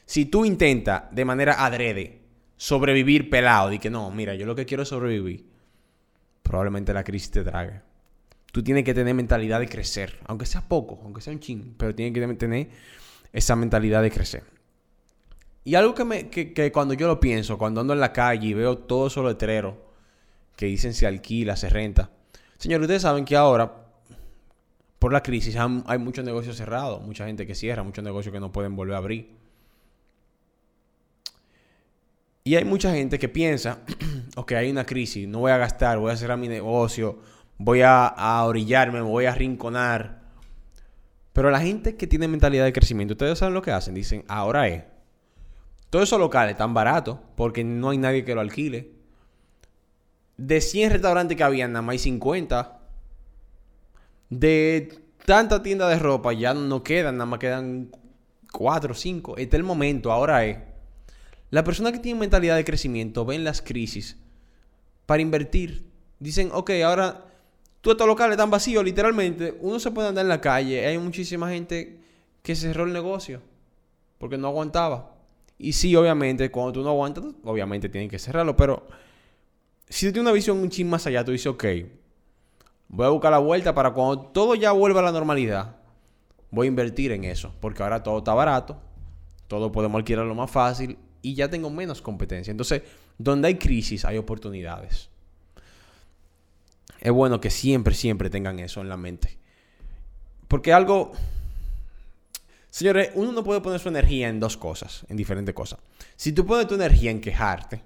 Si 0.06 0.26
tú 0.26 0.46
intentas 0.46 1.04
de 1.12 1.26
manera 1.26 1.66
adrede 1.66 2.22
sobrevivir 2.56 3.30
pelado 3.30 3.72
y 3.74 3.80
que 3.80 3.90
no, 3.90 4.10
mira, 4.10 4.36
yo 4.36 4.46
lo 4.46 4.56
que 4.56 4.66
quiero 4.66 4.84
es 4.84 4.90
sobrevivir, 4.90 5.46
probablemente 6.44 6.94
la 6.94 7.04
crisis 7.04 7.32
te 7.32 7.44
trague 7.44 7.90
tú 8.52 8.64
tienes 8.64 8.84
que 8.84 8.94
tener 8.94 9.14
mentalidad 9.14 9.60
de 9.60 9.68
crecer, 9.68 10.20
aunque 10.26 10.46
sea 10.46 10.62
poco, 10.62 11.00
aunque 11.04 11.22
sea 11.22 11.34
un 11.34 11.40
ching, 11.40 11.76
pero 11.78 11.94
tienes 11.94 12.14
que 12.14 12.36
tener 12.36 12.70
esa 13.32 13.56
mentalidad 13.56 14.02
de 14.02 14.12
crecer. 14.12 14.44
Y 15.64 15.76
algo 15.76 15.94
que, 15.94 16.06
me, 16.06 16.30
que, 16.30 16.72
cuando 16.72 16.94
yo 16.94 17.08
lo 17.08 17.20
pienso, 17.20 17.58
cuando 17.58 17.82
ando 17.82 17.94
en 17.94 18.00
la 18.00 18.14
calle 18.14 18.48
y 18.48 18.54
veo 18.54 18.78
todo 18.78 19.08
esos 19.08 19.26
letreros 19.26 19.76
que 20.60 20.66
dicen 20.66 20.94
se 20.94 21.08
alquila, 21.08 21.56
se 21.56 21.70
renta. 21.70 22.10
Señores, 22.58 22.84
ustedes 22.84 23.04
saben 23.04 23.24
que 23.24 23.38
ahora, 23.38 23.86
por 25.00 25.14
la 25.14 25.24
crisis, 25.24 25.56
hay 25.56 25.98
muchos 26.00 26.26
negocios 26.26 26.58
cerrados, 26.58 27.02
mucha 27.02 27.26
gente 27.26 27.48
que 27.48 27.56
cierra, 27.56 27.82
muchos 27.82 28.04
negocios 28.04 28.34
que 28.34 28.42
no 28.42 28.52
pueden 28.52 28.76
volver 28.76 28.96
a 28.96 28.98
abrir. 28.98 29.38
Y 32.44 32.56
hay 32.56 32.66
mucha 32.66 32.92
gente 32.92 33.18
que 33.18 33.30
piensa, 33.30 33.80
ok, 34.36 34.52
hay 34.52 34.70
una 34.70 34.86
crisis, 34.86 35.30
no 35.30 35.40
voy 35.40 35.54
a 35.54 35.58
gastar, 35.58 35.98
voy 35.98 36.12
a 36.12 36.18
cerrar 36.18 36.38
mi 36.38 36.50
negocio, 36.50 37.20
voy 37.58 37.80
a, 37.82 38.44
orillarme, 38.44 39.00
me 39.00 39.08
voy 39.08 39.28
a 39.28 39.34
rinconar. 39.34 40.20
Pero 41.32 41.52
la 41.52 41.62
gente 41.62 41.96
que 41.96 42.06
tiene 42.06 42.28
mentalidad 42.28 42.66
de 42.66 42.74
crecimiento, 42.74 43.14
ustedes 43.14 43.40
saben 43.40 43.54
lo 43.54 43.62
que 43.62 43.72
hacen. 43.72 43.96
Dicen, 43.96 44.26
ahora 44.28 44.68
es. 44.68 44.84
Todos 45.90 46.10
esos 46.10 46.20
locales 46.20 46.52
están 46.52 46.74
baratos 46.74 47.18
porque 47.38 47.64
no 47.64 47.92
hay 47.92 47.98
nadie 47.98 48.26
que 48.26 48.36
lo 48.36 48.42
alquile. 48.42 48.99
De 50.40 50.62
100 50.62 50.92
restaurantes 50.92 51.36
que 51.36 51.44
habían, 51.44 51.74
nada 51.74 51.82
más 51.82 51.94
hay 51.94 52.00
50. 52.00 52.80
De 54.30 55.02
tanta 55.26 55.62
tienda 55.62 55.90
de 55.90 56.00
ropa 56.00 56.32
ya 56.32 56.54
no 56.54 56.82
quedan, 56.82 57.18
nada 57.18 57.26
más 57.26 57.40
quedan 57.40 57.92
4 58.54 58.94
o 58.94 58.96
5. 58.96 59.36
Este 59.36 59.58
es 59.58 59.60
el 59.60 59.66
momento, 59.66 60.14
ahora 60.14 60.46
es. 60.46 60.58
La 61.50 61.66
persona 61.66 61.92
que 61.92 62.00
tiene 62.00 62.22
mentalidad 62.22 62.56
de 62.56 62.64
crecimiento 62.64 63.26
ven 63.26 63.44
las 63.44 63.62
crisis 63.62 64.18
para 65.06 65.22
invertir. 65.22 65.92
Dicen, 66.20 66.52
ok, 66.54 66.72
ahora 66.86 67.26
todos 67.82 67.96
estos 67.96 68.08
locales 68.08 68.36
están 68.36 68.50
vacíos, 68.50 68.82
literalmente. 68.82 69.58
Uno 69.60 69.78
se 69.78 69.92
puede 69.92 70.08
andar 70.08 70.24
en 70.24 70.30
la 70.30 70.40
calle. 70.40 70.88
Hay 70.88 70.98
muchísima 71.00 71.50
gente 71.50 72.00
que 72.44 72.56
cerró 72.56 72.86
el 72.86 72.94
negocio 72.94 73.42
porque 74.18 74.38
no 74.38 74.48
aguantaba. 74.48 75.18
Y 75.58 75.74
sí, 75.74 75.94
obviamente, 75.98 76.50
cuando 76.50 76.72
tú 76.72 76.82
no 76.82 76.92
aguantas, 76.92 77.26
obviamente 77.44 77.90
tienen 77.90 78.10
que 78.10 78.20
cerrarlo. 78.20 78.56
Pero 78.56 78.88
si 79.90 80.06
tú 80.06 80.14
tienes 80.14 80.30
una 80.30 80.32
visión 80.32 80.58
un 80.60 80.70
ching 80.70 80.88
más 80.88 81.08
allá, 81.08 81.26
tú 81.26 81.32
dices, 81.32 81.48
ok, 81.48 81.66
voy 82.90 83.06
a 83.06 83.10
buscar 83.10 83.32
la 83.32 83.40
vuelta 83.40 83.74
para 83.74 83.92
cuando 83.92 84.20
todo 84.28 84.56
ya 84.56 84.72
vuelva 84.72 85.00
a 85.00 85.04
la 85.04 85.12
normalidad, 85.12 85.78
voy 86.52 86.68
a 86.68 86.70
invertir 86.70 87.12
en 87.12 87.24
eso. 87.24 87.54
Porque 87.60 87.82
ahora 87.82 88.04
todo 88.04 88.20
está 88.20 88.34
barato, 88.34 88.80
todo 89.48 89.72
podemos 89.72 90.00
alquilarlo 90.00 90.36
más 90.36 90.52
fácil 90.52 90.98
y 91.22 91.34
ya 91.34 91.50
tengo 91.50 91.70
menos 91.70 92.02
competencia. 92.02 92.52
Entonces, 92.52 92.84
donde 93.18 93.48
hay 93.48 93.56
crisis, 93.56 94.06
hay 94.06 94.18
oportunidades. 94.18 95.10
Es 97.00 97.12
bueno 97.12 97.40
que 97.40 97.50
siempre, 97.50 97.96
siempre 97.96 98.30
tengan 98.30 98.60
eso 98.60 98.82
en 98.82 98.90
la 98.90 98.98
mente. 98.98 99.38
Porque 100.48 100.74
algo... 100.74 101.12
Señores, 102.70 103.12
uno 103.16 103.32
no 103.32 103.44
puede 103.44 103.62
poner 103.62 103.80
su 103.80 103.90
energía 103.90 104.30
en 104.30 104.40
dos 104.40 104.56
cosas, 104.56 105.04
en 105.10 105.18
diferentes 105.18 105.56
cosas. 105.56 105.80
Si 106.16 106.34
tú 106.34 106.46
pones 106.46 106.68
tu 106.68 106.76
energía 106.76 107.10
en 107.10 107.20
quejarte, 107.20 107.82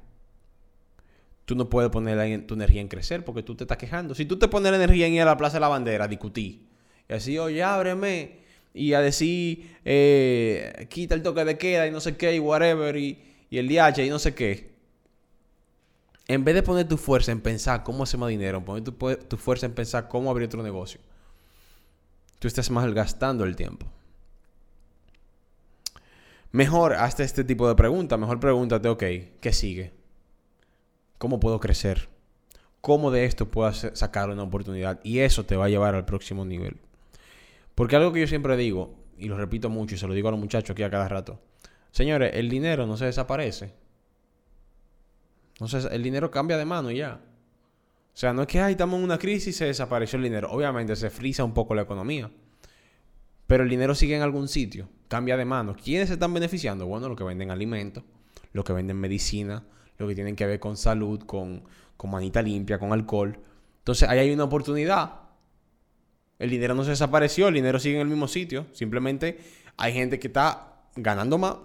tú 1.46 1.56
no 1.56 1.70
puedes 1.70 1.92
poner 1.92 2.46
tu 2.46 2.54
energía 2.54 2.82
en 2.82 2.88
crecer 2.88 3.26
porque 3.26 3.44
tú 3.44 3.56
te 3.56 3.64
estás 3.64 3.78
quejando. 3.78 4.16
Si 4.16 4.26
tú 4.26 4.38
te 4.38 4.48
pones 4.48 4.72
la 4.72 4.78
energía 4.78 5.08
en 5.08 5.14
ir 5.14 5.22
a 5.22 5.26
la 5.26 5.38
Plaza 5.38 5.58
de 5.58 5.62
la 5.62 5.68
Bandera 5.68 6.06
a 6.06 6.08
discutir, 6.08 6.68
y 7.10 7.14
así, 7.14 7.38
oye, 7.38 7.62
ábreme, 7.62 8.40
y 8.74 8.94
a 8.94 9.02
decir, 9.02 9.78
eh, 9.86 10.88
quita 10.90 11.16
el 11.16 11.22
toque 11.22 11.46
de 11.46 11.58
queda 11.58 11.88
y 11.88 11.92
no 11.92 12.00
sé 12.00 12.18
qué, 12.18 12.36
y 12.36 12.40
whatever, 12.40 12.96
y, 12.96 13.20
y 13.50 13.58
el 13.58 13.68
DH 13.68 14.06
y 14.06 14.10
no 14.10 14.20
sé 14.20 14.34
qué, 14.34 14.74
en 16.28 16.44
vez 16.46 16.56
de 16.56 16.64
poner 16.64 16.88
tu 16.88 16.98
fuerza 16.98 17.32
en 17.32 17.42
pensar 17.42 17.84
cómo 17.84 18.04
hacer 18.04 18.20
más 18.20 18.30
dinero, 18.30 18.64
poner 18.64 18.84
tu, 18.84 19.38
fuerza 19.38 19.66
en 19.66 19.74
pensar 19.74 20.08
cómo 20.08 20.30
abrir 20.30 20.48
otro 20.48 20.64
negocio, 20.64 21.00
tú 22.40 22.48
estás 22.48 22.70
malgastando 22.72 23.44
el 23.44 23.56
tiempo. 23.56 23.86
Mejor 26.52 26.94
hazte 26.94 27.24
este 27.24 27.44
tipo 27.44 27.68
de 27.68 27.76
preguntas. 27.76 28.20
Mejor 28.20 28.40
pregúntate, 28.40 28.88
ok, 28.88 29.04
¿qué 29.42 29.54
sigue? 29.54 29.92
¿Cómo 31.24 31.39
puedo 31.39 31.62
crecer? 31.62 32.10
¿Cómo 32.82 33.10
de 33.10 33.24
esto 33.24 33.50
puedo 33.50 33.72
sacar 33.72 34.30
una 34.30 34.44
oportunidad? 34.44 35.00
Y 35.06 35.20
eso 35.20 35.46
te 35.46 35.56
va 35.56 35.68
a 35.68 35.70
llevar 35.70 35.96
al 35.96 36.03
próximo 36.03 36.44
nivel. 36.44 36.82
Porque 37.75 37.96
algo 37.96 38.12
que 38.12 38.20
yo 38.20 38.27
siempre 38.27 38.58
digo, 38.58 38.94
y 39.18 39.30
lo 39.30 39.38
repito 39.38 39.70
mucho 39.70 39.96
y 39.96 39.98
se 39.98 40.06
lo 40.06 40.13
digo 40.15 40.27
a 40.27 40.32
los 40.32 40.39
muchachos 40.42 40.72
aquí 40.72 40.84
a 40.84 40.89
cada 40.89 41.08
rato. 41.08 41.39
Señores, 41.92 42.34
el 42.34 42.50
dinero 42.50 42.86
no 42.86 42.98
se 42.98 43.06
desaparece. 43.06 43.72
Entonces 45.53 45.88
el 45.94 46.03
dinero 46.03 46.30
cambia 46.30 46.58
de 46.58 46.65
mano 46.65 46.92
y 46.92 46.98
ya. 46.98 47.22
O 47.24 48.18
sea, 48.18 48.34
no 48.34 48.42
es 48.42 48.50
que 48.50 48.60
ahí 48.60 48.74
estamos 48.74 48.98
en 48.98 49.06
una 49.06 49.18
crisis 49.18 49.56
y 49.56 49.58
se 49.58 49.63
desapareció 49.63 50.18
el 50.18 50.24
dinero. 50.24 50.51
Obviamente 50.51 50.94
se 50.98 51.10
frisa 51.10 51.46
un 51.46 51.53
poco 51.53 51.74
la 51.74 51.84
economía. 51.84 52.30
Pero 53.48 53.63
el 53.63 53.70
dinero 53.70 53.96
sigue 53.96 54.18
en 54.18 54.24
algún 54.24 54.50
sitio, 54.50 54.89
cambia 55.08 55.38
de 55.38 55.46
mano. 55.46 55.74
¿Quiénes 55.82 56.10
se 56.10 56.15
están 56.15 56.34
beneficiando? 56.34 56.86
Bueno, 56.86 57.08
los 57.08 57.18
que 57.18 57.24
venden 57.24 57.50
alimentos, 57.50 58.03
los 58.51 58.65
que 58.65 58.74
venden 58.74 58.98
medicina, 58.98 59.63
los 59.98 60.10
que 60.10 60.16
tienen 60.16 60.36
que 60.36 60.46
ver 60.46 60.60
con 60.60 60.78
salud, 60.78 61.24
con, 61.26 61.64
con 61.98 62.12
manita 62.12 62.42
limpia, 62.42 62.80
con 62.80 62.92
alcohol. 62.94 63.40
Entonces 63.80 64.08
ahí 64.10 64.20
hay 64.20 64.32
una 64.32 64.46
oportunidad. 64.46 65.22
El 66.40 66.50
dinero 66.50 66.76
no 66.76 66.84
se 66.84 66.92
desapareció, 66.92 67.48
el 67.48 67.54
dinero 67.54 67.80
sigue 67.80 67.96
en 67.96 68.02
el 68.02 68.08
mismo 68.08 68.28
sitio. 68.28 68.68
Simplemente 68.74 69.40
hay 69.78 69.94
gente 69.94 70.20
que 70.20 70.28
está 70.28 70.84
ganando 70.96 71.38
más 71.38 71.56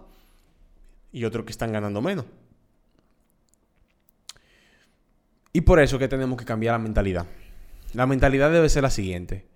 y 1.12 1.24
otros 1.24 1.44
que 1.44 1.52
están 1.52 1.72
ganando 1.72 2.00
menos. 2.00 2.24
Y 5.52 5.62
por 5.62 5.80
eso 5.80 5.98
que 5.98 6.08
tenemos 6.08 6.38
que 6.38 6.44
cambiar 6.44 6.74
la 6.74 6.78
mentalidad. 6.78 7.26
La 7.94 8.06
mentalidad 8.06 8.52
debe 8.52 8.68
ser 8.68 8.82
la 8.82 8.90
siguiente. 8.90 9.48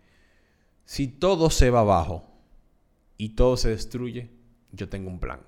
Si 0.85 1.07
todo 1.07 1.51
se 1.51 1.71
va 1.71 1.81
abajo 1.81 2.29
y 3.19 3.31
todo 3.31 3.57
se 3.57 3.69
destruye, 3.69 4.31
yo 4.73 4.89
tengo 4.89 5.11
un 5.11 5.21
plan. 5.21 5.41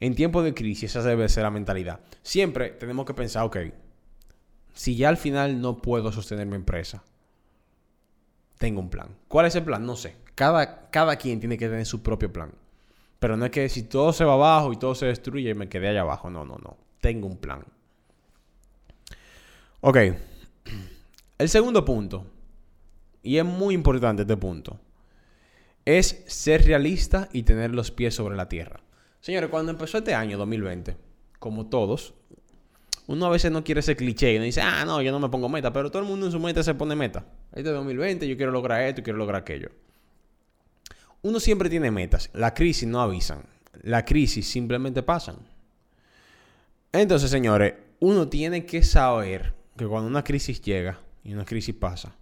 En 0.00 0.14
tiempos 0.14 0.44
de 0.44 0.54
crisis 0.54 0.94
esa 0.94 1.02
debe 1.02 1.28
ser 1.28 1.44
la 1.44 1.50
mentalidad. 1.50 2.00
Siempre 2.22 2.70
tenemos 2.70 3.06
que 3.06 3.14
pensar, 3.14 3.44
ok, 3.44 3.56
si 4.74 4.96
ya 4.96 5.08
al 5.08 5.16
final 5.16 5.60
no 5.60 5.78
puedo 5.78 6.12
sostener 6.12 6.46
mi 6.46 6.56
empresa, 6.56 7.02
tengo 8.58 8.80
un 8.80 8.90
plan. 8.90 9.08
¿Cuál 9.28 9.46
es 9.46 9.54
el 9.54 9.64
plan? 9.64 9.84
No 9.84 9.96
sé. 9.96 10.16
Cada, 10.34 10.90
cada 10.90 11.16
quien 11.16 11.40
tiene 11.40 11.56
que 11.56 11.68
tener 11.68 11.86
su 11.86 12.02
propio 12.02 12.32
plan. 12.32 12.52
Pero 13.18 13.36
no 13.36 13.46
es 13.46 13.50
que 13.50 13.68
si 13.68 13.84
todo 13.84 14.12
se 14.12 14.24
va 14.24 14.34
abajo 14.34 14.72
y 14.72 14.76
todo 14.76 14.94
se 14.94 15.06
destruye 15.06 15.50
y 15.50 15.54
me 15.54 15.68
quedé 15.68 15.88
allá 15.88 16.02
abajo. 16.02 16.30
No, 16.30 16.44
no, 16.44 16.58
no. 16.58 16.76
Tengo 17.00 17.26
un 17.26 17.38
plan. 17.38 17.64
Ok. 19.80 19.96
El 21.38 21.48
segundo 21.48 21.84
punto, 21.84 22.26
y 23.22 23.36
es 23.38 23.44
muy 23.44 23.74
importante 23.74 24.22
este 24.22 24.36
punto, 24.36 24.78
es 25.84 26.24
ser 26.26 26.64
realista 26.64 27.28
y 27.32 27.42
tener 27.42 27.74
los 27.74 27.90
pies 27.90 28.14
sobre 28.14 28.36
la 28.36 28.48
tierra. 28.48 28.80
Señores, 29.26 29.50
cuando 29.50 29.72
empezó 29.72 29.98
este 29.98 30.14
año 30.14 30.38
2020, 30.38 30.96
como 31.40 31.66
todos, 31.66 32.14
uno 33.08 33.26
a 33.26 33.28
veces 33.28 33.50
no 33.50 33.64
quiere 33.64 33.80
ese 33.80 33.96
cliché 33.96 34.32
y 34.32 34.36
uno 34.36 34.44
dice, 34.44 34.60
ah, 34.60 34.84
no, 34.84 35.02
yo 35.02 35.10
no 35.10 35.18
me 35.18 35.28
pongo 35.28 35.48
meta, 35.48 35.72
pero 35.72 35.90
todo 35.90 36.00
el 36.00 36.08
mundo 36.08 36.26
en 36.26 36.32
su 36.32 36.38
meta 36.38 36.62
se 36.62 36.74
pone 36.74 36.94
meta. 36.94 37.26
Este 37.52 37.70
2020 37.70 38.28
yo 38.28 38.36
quiero 38.36 38.52
lograr 38.52 38.82
esto 38.82 39.02
quiero 39.02 39.18
lograr 39.18 39.40
aquello. 39.42 39.72
Uno 41.22 41.40
siempre 41.40 41.68
tiene 41.68 41.90
metas. 41.90 42.30
La 42.34 42.54
crisis 42.54 42.86
no 42.86 43.00
avisan. 43.00 43.42
La 43.82 44.04
crisis 44.04 44.48
simplemente 44.48 45.02
pasan. 45.02 45.38
Entonces, 46.92 47.28
señores, 47.28 47.74
uno 47.98 48.28
tiene 48.28 48.64
que 48.64 48.84
saber 48.84 49.54
que 49.76 49.88
cuando 49.88 50.08
una 50.08 50.22
crisis 50.22 50.62
llega 50.62 51.00
y 51.24 51.32
una 51.32 51.44
crisis 51.44 51.74
pasa, 51.74 52.14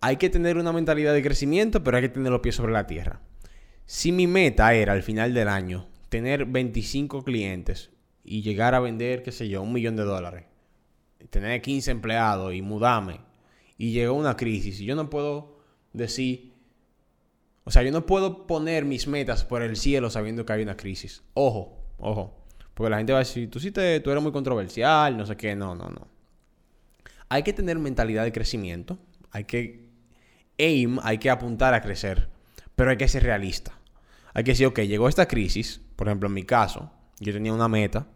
hay 0.00 0.16
que 0.16 0.28
tener 0.28 0.58
una 0.58 0.72
mentalidad 0.72 1.14
de 1.14 1.22
crecimiento, 1.22 1.84
pero 1.84 1.98
hay 1.98 2.02
que 2.02 2.08
tener 2.08 2.32
los 2.32 2.40
pies 2.40 2.56
sobre 2.56 2.72
la 2.72 2.88
tierra. 2.88 3.20
Si 3.92 4.12
mi 4.12 4.28
meta 4.28 4.72
era 4.72 4.92
al 4.92 5.02
final 5.02 5.34
del 5.34 5.48
año 5.48 5.88
tener 6.10 6.44
25 6.44 7.24
clientes 7.24 7.90
y 8.22 8.40
llegar 8.40 8.76
a 8.76 8.78
vender, 8.78 9.24
qué 9.24 9.32
sé 9.32 9.48
yo, 9.48 9.62
un 9.62 9.72
millón 9.72 9.96
de 9.96 10.04
dólares, 10.04 10.44
tener 11.28 11.60
15 11.60 11.90
empleados 11.90 12.54
y 12.54 12.62
mudarme, 12.62 13.20
y 13.76 13.90
llegó 13.90 14.14
una 14.14 14.36
crisis, 14.36 14.80
y 14.80 14.84
yo 14.84 14.94
no 14.94 15.10
puedo 15.10 15.58
decir, 15.92 16.52
o 17.64 17.72
sea, 17.72 17.82
yo 17.82 17.90
no 17.90 18.06
puedo 18.06 18.46
poner 18.46 18.84
mis 18.84 19.08
metas 19.08 19.44
por 19.44 19.60
el 19.60 19.74
cielo 19.74 20.08
sabiendo 20.08 20.46
que 20.46 20.52
hay 20.52 20.62
una 20.62 20.76
crisis. 20.76 21.24
Ojo, 21.34 21.76
ojo. 21.98 22.46
Porque 22.74 22.90
la 22.90 22.98
gente 22.98 23.12
va 23.12 23.18
a 23.18 23.26
decir, 23.26 23.50
tú 23.50 23.58
sí 23.58 23.72
te, 23.72 23.98
tú 23.98 24.12
eres 24.12 24.22
muy 24.22 24.30
controversial, 24.30 25.16
no 25.16 25.26
sé 25.26 25.36
qué, 25.36 25.56
no, 25.56 25.74
no, 25.74 25.88
no. 25.88 26.06
Hay 27.28 27.42
que 27.42 27.52
tener 27.52 27.76
mentalidad 27.80 28.22
de 28.22 28.30
crecimiento, 28.30 29.00
hay 29.32 29.42
que 29.46 29.88
aim, 30.58 31.00
hay 31.02 31.18
que 31.18 31.28
apuntar 31.28 31.74
a 31.74 31.80
crecer, 31.80 32.28
pero 32.76 32.90
hay 32.90 32.96
que 32.96 33.08
ser 33.08 33.24
realista. 33.24 33.79
Hay 34.34 34.44
que 34.44 34.52
decir, 34.52 34.66
ok, 34.66 34.80
llegó 34.80 35.08
esta 35.08 35.26
crisis, 35.26 35.80
por 35.96 36.08
ejemplo, 36.08 36.28
en 36.28 36.34
mi 36.34 36.44
caso, 36.44 36.90
yo 37.18 37.32
tenía 37.32 37.52
una 37.52 37.68
meta, 37.68 38.06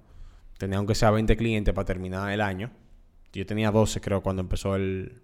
tenía 0.58 0.78
aunque 0.78 0.94
sea 0.94 1.10
20 1.10 1.36
clientes 1.36 1.74
para 1.74 1.84
terminar 1.84 2.30
el 2.30 2.40
año. 2.40 2.70
Yo 3.32 3.44
tenía 3.44 3.70
12 3.70 4.00
creo 4.00 4.22
cuando 4.22 4.40
empezó 4.40 4.76
el, 4.76 5.20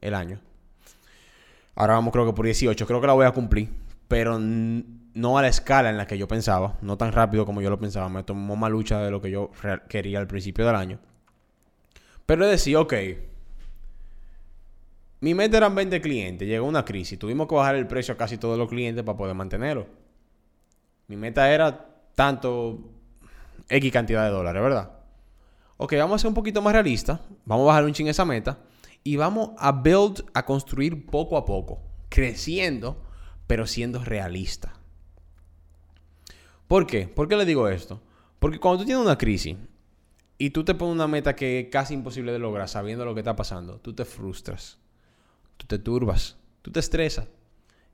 el 0.00 0.14
año. 0.14 0.40
Ahora 1.74 1.94
vamos 1.94 2.12
creo 2.12 2.26
que 2.26 2.32
por 2.32 2.44
18, 2.44 2.86
creo 2.86 3.00
que 3.00 3.06
la 3.06 3.14
voy 3.14 3.26
a 3.26 3.32
cumplir, 3.32 3.70
pero 4.08 4.38
no 4.38 5.38
a 5.38 5.42
la 5.42 5.48
escala 5.48 5.90
en 5.90 5.96
la 5.96 6.06
que 6.06 6.18
yo 6.18 6.28
pensaba, 6.28 6.76
no 6.82 6.96
tan 6.98 7.12
rápido 7.12 7.46
como 7.46 7.62
yo 7.62 7.70
lo 7.70 7.78
pensaba, 7.78 8.08
me 8.08 8.22
tomó 8.22 8.56
más 8.56 8.70
lucha 8.70 9.00
de 9.00 9.10
lo 9.10 9.20
que 9.20 9.30
yo 9.30 9.50
quería 9.88 10.18
al 10.18 10.26
principio 10.26 10.66
del 10.66 10.76
año. 10.76 10.98
Pero 12.26 12.46
decía, 12.46 12.78
ok, 12.80 12.94
mi 15.20 15.34
meta 15.34 15.56
eran 15.56 15.74
20 15.74 16.00
clientes, 16.00 16.46
llegó 16.46 16.66
una 16.66 16.84
crisis, 16.84 17.18
tuvimos 17.18 17.48
que 17.48 17.54
bajar 17.54 17.74
el 17.74 17.86
precio 17.86 18.14
a 18.14 18.16
casi 18.16 18.38
todos 18.38 18.58
los 18.58 18.68
clientes 18.68 19.02
para 19.04 19.18
poder 19.18 19.34
mantenerlo. 19.34 19.86
Mi 21.10 21.16
meta 21.16 21.52
era 21.52 21.88
tanto 22.14 22.92
X 23.68 23.92
cantidad 23.92 24.24
de 24.24 24.30
dólares, 24.30 24.62
¿verdad? 24.62 24.92
Ok, 25.76 25.94
vamos 25.96 26.14
a 26.14 26.18
ser 26.20 26.28
un 26.28 26.34
poquito 26.34 26.62
más 26.62 26.72
realistas, 26.72 27.18
vamos 27.44 27.64
a 27.64 27.66
bajar 27.66 27.84
un 27.84 27.92
ching 27.92 28.06
esa 28.06 28.24
meta 28.24 28.58
y 29.02 29.16
vamos 29.16 29.50
a 29.58 29.72
build, 29.72 30.24
a 30.34 30.44
construir 30.44 31.06
poco 31.06 31.36
a 31.36 31.44
poco, 31.44 31.82
creciendo, 32.08 33.02
pero 33.48 33.66
siendo 33.66 34.04
realista. 34.04 34.74
¿Por 36.68 36.86
qué? 36.86 37.08
¿Por 37.08 37.26
qué 37.26 37.36
le 37.36 37.44
digo 37.44 37.68
esto? 37.68 38.00
Porque 38.38 38.60
cuando 38.60 38.78
tú 38.78 38.84
tienes 38.84 39.04
una 39.04 39.18
crisis 39.18 39.56
y 40.38 40.50
tú 40.50 40.64
te 40.64 40.74
pones 40.74 40.94
una 40.94 41.08
meta 41.08 41.34
que 41.34 41.58
es 41.58 41.68
casi 41.70 41.94
imposible 41.94 42.30
de 42.30 42.38
lograr 42.38 42.68
sabiendo 42.68 43.04
lo 43.04 43.14
que 43.14 43.20
está 43.20 43.34
pasando, 43.34 43.80
tú 43.80 43.92
te 43.92 44.04
frustras 44.04 44.78
tú 45.60 45.66
te 45.66 45.78
turbas, 45.78 46.36
tú 46.62 46.70
te 46.70 46.80
estresas 46.80 47.28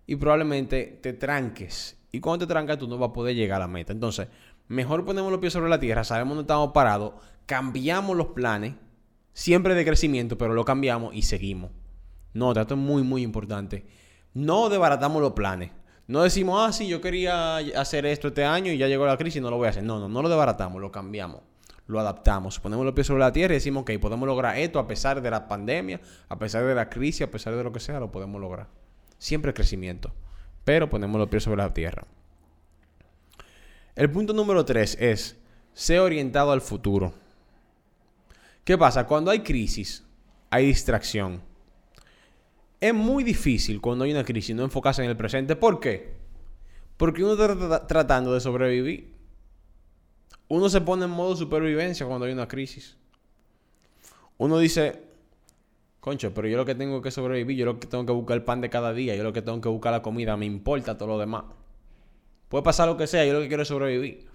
y 0.06 0.14
probablemente 0.14 1.00
te 1.02 1.12
tranques. 1.12 1.96
Y 2.16 2.20
cuando 2.20 2.46
te 2.46 2.52
trancas 2.52 2.78
tú 2.78 2.88
no 2.88 2.96
vas 2.96 3.10
a 3.10 3.12
poder 3.12 3.36
llegar 3.36 3.56
a 3.56 3.66
la 3.66 3.68
meta. 3.68 3.92
Entonces, 3.92 4.28
mejor 4.68 5.04
ponemos 5.04 5.30
los 5.30 5.40
pies 5.40 5.52
sobre 5.52 5.68
la 5.68 5.78
tierra, 5.78 6.02
sabemos 6.02 6.36
dónde 6.36 6.48
estamos 6.48 6.72
parados, 6.72 7.12
cambiamos 7.44 8.16
los 8.16 8.28
planes, 8.28 8.74
siempre 9.34 9.74
de 9.74 9.84
crecimiento, 9.84 10.38
pero 10.38 10.54
lo 10.54 10.64
cambiamos 10.64 11.14
y 11.14 11.22
seguimos. 11.22 11.72
No, 12.32 12.52
esto 12.52 12.74
es 12.74 12.80
muy, 12.80 13.02
muy 13.02 13.22
importante. 13.22 13.86
No 14.32 14.68
desbaratamos 14.68 15.20
los 15.20 15.32
planes. 15.32 15.72
No 16.06 16.22
decimos, 16.22 16.66
ah, 16.66 16.72
sí, 16.72 16.86
yo 16.88 17.00
quería 17.00 17.56
hacer 17.56 18.06
esto 18.06 18.28
este 18.28 18.44
año 18.44 18.72
y 18.72 18.78
ya 18.78 18.86
llegó 18.86 19.06
la 19.06 19.16
crisis 19.16 19.36
y 19.36 19.40
no 19.40 19.50
lo 19.50 19.58
voy 19.58 19.66
a 19.66 19.70
hacer. 19.70 19.82
No, 19.82 20.00
no, 20.00 20.08
no 20.08 20.22
lo 20.22 20.28
desbaratamos, 20.28 20.80
lo 20.80 20.90
cambiamos 20.90 21.42
lo 21.86 22.00
adaptamos, 22.00 22.58
ponemos 22.58 22.84
los 22.84 22.94
pies 22.94 23.06
sobre 23.06 23.20
la 23.20 23.32
tierra 23.32 23.54
y 23.54 23.58
decimos, 23.58 23.82
ok, 23.82 23.92
podemos 24.00 24.26
lograr 24.26 24.58
esto 24.58 24.78
a 24.78 24.88
pesar 24.88 25.22
de 25.22 25.30
la 25.30 25.46
pandemia, 25.46 26.00
a 26.28 26.36
pesar 26.36 26.64
de 26.64 26.74
la 26.74 26.88
crisis, 26.88 27.22
a 27.22 27.30
pesar 27.30 27.54
de 27.54 27.62
lo 27.62 27.72
que 27.72 27.78
sea, 27.78 28.00
lo 28.00 28.10
podemos 28.10 28.40
lograr. 28.40 28.66
Siempre 29.18 29.54
crecimiento, 29.54 30.12
pero 30.66 30.90
ponemos 30.90 31.18
los 31.18 31.30
pies 31.30 31.44
sobre 31.44 31.62
la 31.62 31.72
tierra. 31.72 32.04
El 33.94 34.10
punto 34.10 34.34
número 34.34 34.66
tres 34.66 34.98
es, 35.00 35.38
ser 35.72 36.00
orientado 36.00 36.52
al 36.52 36.60
futuro. 36.60 37.14
¿Qué 38.64 38.76
pasa? 38.76 39.06
Cuando 39.06 39.30
hay 39.30 39.40
crisis, 39.40 40.04
hay 40.50 40.66
distracción. 40.66 41.40
Es 42.78 42.92
muy 42.92 43.24
difícil 43.24 43.80
cuando 43.80 44.04
hay 44.04 44.12
una 44.12 44.24
crisis 44.24 44.54
no 44.54 44.64
enfocarse 44.64 45.02
en 45.02 45.08
el 45.08 45.16
presente. 45.16 45.56
¿Por 45.56 45.80
qué? 45.80 46.12
Porque 46.98 47.24
uno 47.24 47.32
está 47.32 47.86
tratando 47.86 48.34
de 48.34 48.40
sobrevivir 48.40 49.16
uno 50.48 50.68
se 50.68 50.80
pone 50.80 51.04
en 51.04 51.10
modo 51.10 51.36
supervivencia 51.36 52.06
cuando 52.06 52.26
hay 52.26 52.32
una 52.32 52.46
crisis. 52.46 52.96
Uno 54.38 54.58
dice, 54.58 55.02
concho, 56.06 56.32
pero 56.32 56.46
yo 56.46 56.56
lo 56.56 56.64
que 56.64 56.76
tengo 56.76 57.02
que 57.02 57.10
sobrevivir, 57.10 57.56
yo 57.56 57.66
lo 57.66 57.80
que 57.80 57.88
tengo 57.88 58.06
que 58.06 58.12
buscar 58.12 58.36
el 58.36 58.44
pan 58.44 58.60
de 58.60 58.70
cada 58.70 58.92
día, 58.92 59.16
yo 59.16 59.24
lo 59.24 59.32
que 59.32 59.42
tengo 59.42 59.60
que 59.60 59.68
buscar 59.68 59.90
la 59.90 60.02
comida, 60.02 60.36
me 60.36 60.46
importa 60.46 60.96
todo 60.96 61.08
lo 61.08 61.18
demás. 61.18 61.46
Puede 62.48 62.62
pasar 62.62 62.86
lo 62.86 62.96
que 62.96 63.08
sea, 63.08 63.26
yo 63.26 63.32
lo 63.32 63.40
que 63.40 63.48
quiero 63.48 63.64
es 63.64 63.68
sobrevivir. 63.68 64.28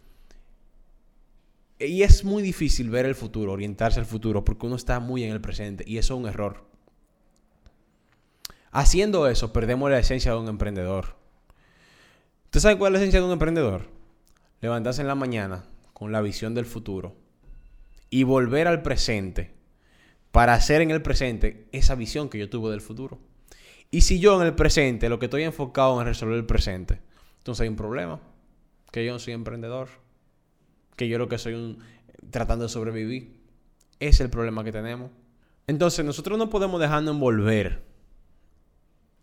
Y 1.79 2.03
es 2.03 2.25
muy 2.25 2.43
difícil 2.43 2.89
ver 2.89 3.05
el 3.05 3.15
futuro, 3.15 3.53
orientarse 3.53 4.01
al 4.01 4.05
futuro, 4.05 4.43
porque 4.43 4.65
uno 4.65 4.75
está 4.75 4.99
muy 4.99 5.23
en 5.23 5.31
el 5.31 5.39
presente 5.39 5.86
y 5.88 5.97
eso 5.97 6.15
es 6.15 6.19
un 6.19 6.27
error. 6.27 6.65
Haciendo 8.71 9.29
eso, 9.29 9.53
perdemos 9.53 9.89
la 9.89 9.99
esencia 9.99 10.34
de 10.34 10.39
un 10.39 10.49
emprendedor. 10.49 11.15
¿Usted 12.47 12.60
sabe 12.60 12.77
cuál 12.77 12.95
es 12.95 12.99
la 12.99 13.03
esencia 13.05 13.21
de 13.21 13.27
un 13.27 13.31
emprendedor? 13.31 13.88
Levantarse 14.60 14.99
en 14.99 15.07
la 15.07 15.15
mañana, 15.15 15.63
con 15.93 16.12
la 16.12 16.19
visión 16.19 16.53
del 16.53 16.65
futuro 16.65 17.15
y 18.10 18.23
volver 18.23 18.67
al 18.67 18.81
presente 18.81 19.61
para 20.32 20.54
hacer 20.54 20.82
en 20.82 20.91
el 20.91 21.02
presente 21.02 21.67
esa 21.72 21.96
visión 21.96 22.30
que 22.30 22.38
yo 22.38 22.50
tuve 22.50 22.72
del 22.72 22.82
futuro. 22.82 23.20
Y 23.89 24.02
si 24.02 24.20
yo 24.20 24.39
en 24.41 24.48
el 24.48 24.56
presente 24.56 25.10
lo 25.10 25.20
que 25.20 25.26
estoy 25.26 25.44
enfocado 25.44 26.00
en 26.00 26.08
resolver 26.08 26.38
el 26.38 26.46
presente, 26.46 27.02
entonces 27.39 27.63
hay 27.63 27.70
un 27.70 27.76
problema, 27.76 28.22
que 28.91 29.06
yo 29.06 29.12
no 29.12 29.20
soy 29.20 29.34
emprendedor, 29.34 29.89
que 30.96 31.08
yo 31.08 31.17
lo 31.17 31.28
que 31.28 31.38
soy 31.38 31.54
un 31.54 31.80
tratando 32.30 32.63
de 32.63 32.70
sobrevivir. 32.70 33.41
Es 34.00 34.20
el 34.22 34.30
problema 34.30 34.63
que 34.63 34.72
tenemos. 34.72 35.12
Entonces 35.67 36.06
nosotros 36.06 36.38
no 36.38 36.50
podemos 36.50 36.80
dejarnos 36.80 37.13
envolver 37.13 37.84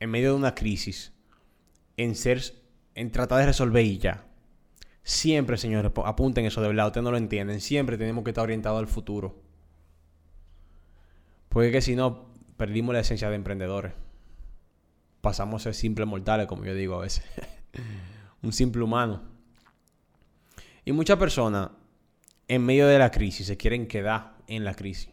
en 0.00 0.10
medio 0.10 0.30
de 0.30 0.36
una 0.36 0.54
crisis 0.54 1.12
en 1.96 2.14
ser 2.14 2.42
en 2.94 3.10
tratar 3.10 3.38
de 3.38 3.46
resolver 3.46 3.84
y 3.84 3.98
ya. 3.98 4.26
Siempre, 5.02 5.56
señores, 5.56 5.92
apunten 6.04 6.44
eso 6.44 6.60
de 6.60 6.68
verdad, 6.68 6.88
ustedes 6.88 7.04
no 7.04 7.10
lo 7.10 7.16
entienden. 7.16 7.60
Siempre 7.60 7.96
tenemos 7.96 8.24
que 8.24 8.30
estar 8.30 8.44
orientados 8.44 8.78
al 8.78 8.88
futuro. 8.88 9.47
Porque 11.48 11.72
que 11.72 11.80
si 11.80 11.96
no, 11.96 12.26
perdimos 12.56 12.94
la 12.94 13.00
esencia 13.00 13.30
de 13.30 13.36
emprendedores. 13.36 13.92
Pasamos 15.20 15.62
a 15.62 15.64
ser 15.64 15.74
simples 15.74 16.06
mortales, 16.06 16.46
como 16.46 16.64
yo 16.64 16.74
digo 16.74 16.96
a 16.96 17.02
veces. 17.02 17.24
Un 18.42 18.52
simple 18.52 18.82
humano. 18.82 19.22
Y 20.84 20.92
muchas 20.92 21.18
personas, 21.18 21.70
en 22.46 22.64
medio 22.64 22.86
de 22.86 22.98
la 22.98 23.10
crisis, 23.10 23.46
se 23.46 23.56
quieren 23.56 23.86
quedar 23.86 24.34
en 24.46 24.64
la 24.64 24.74
crisis. 24.74 25.10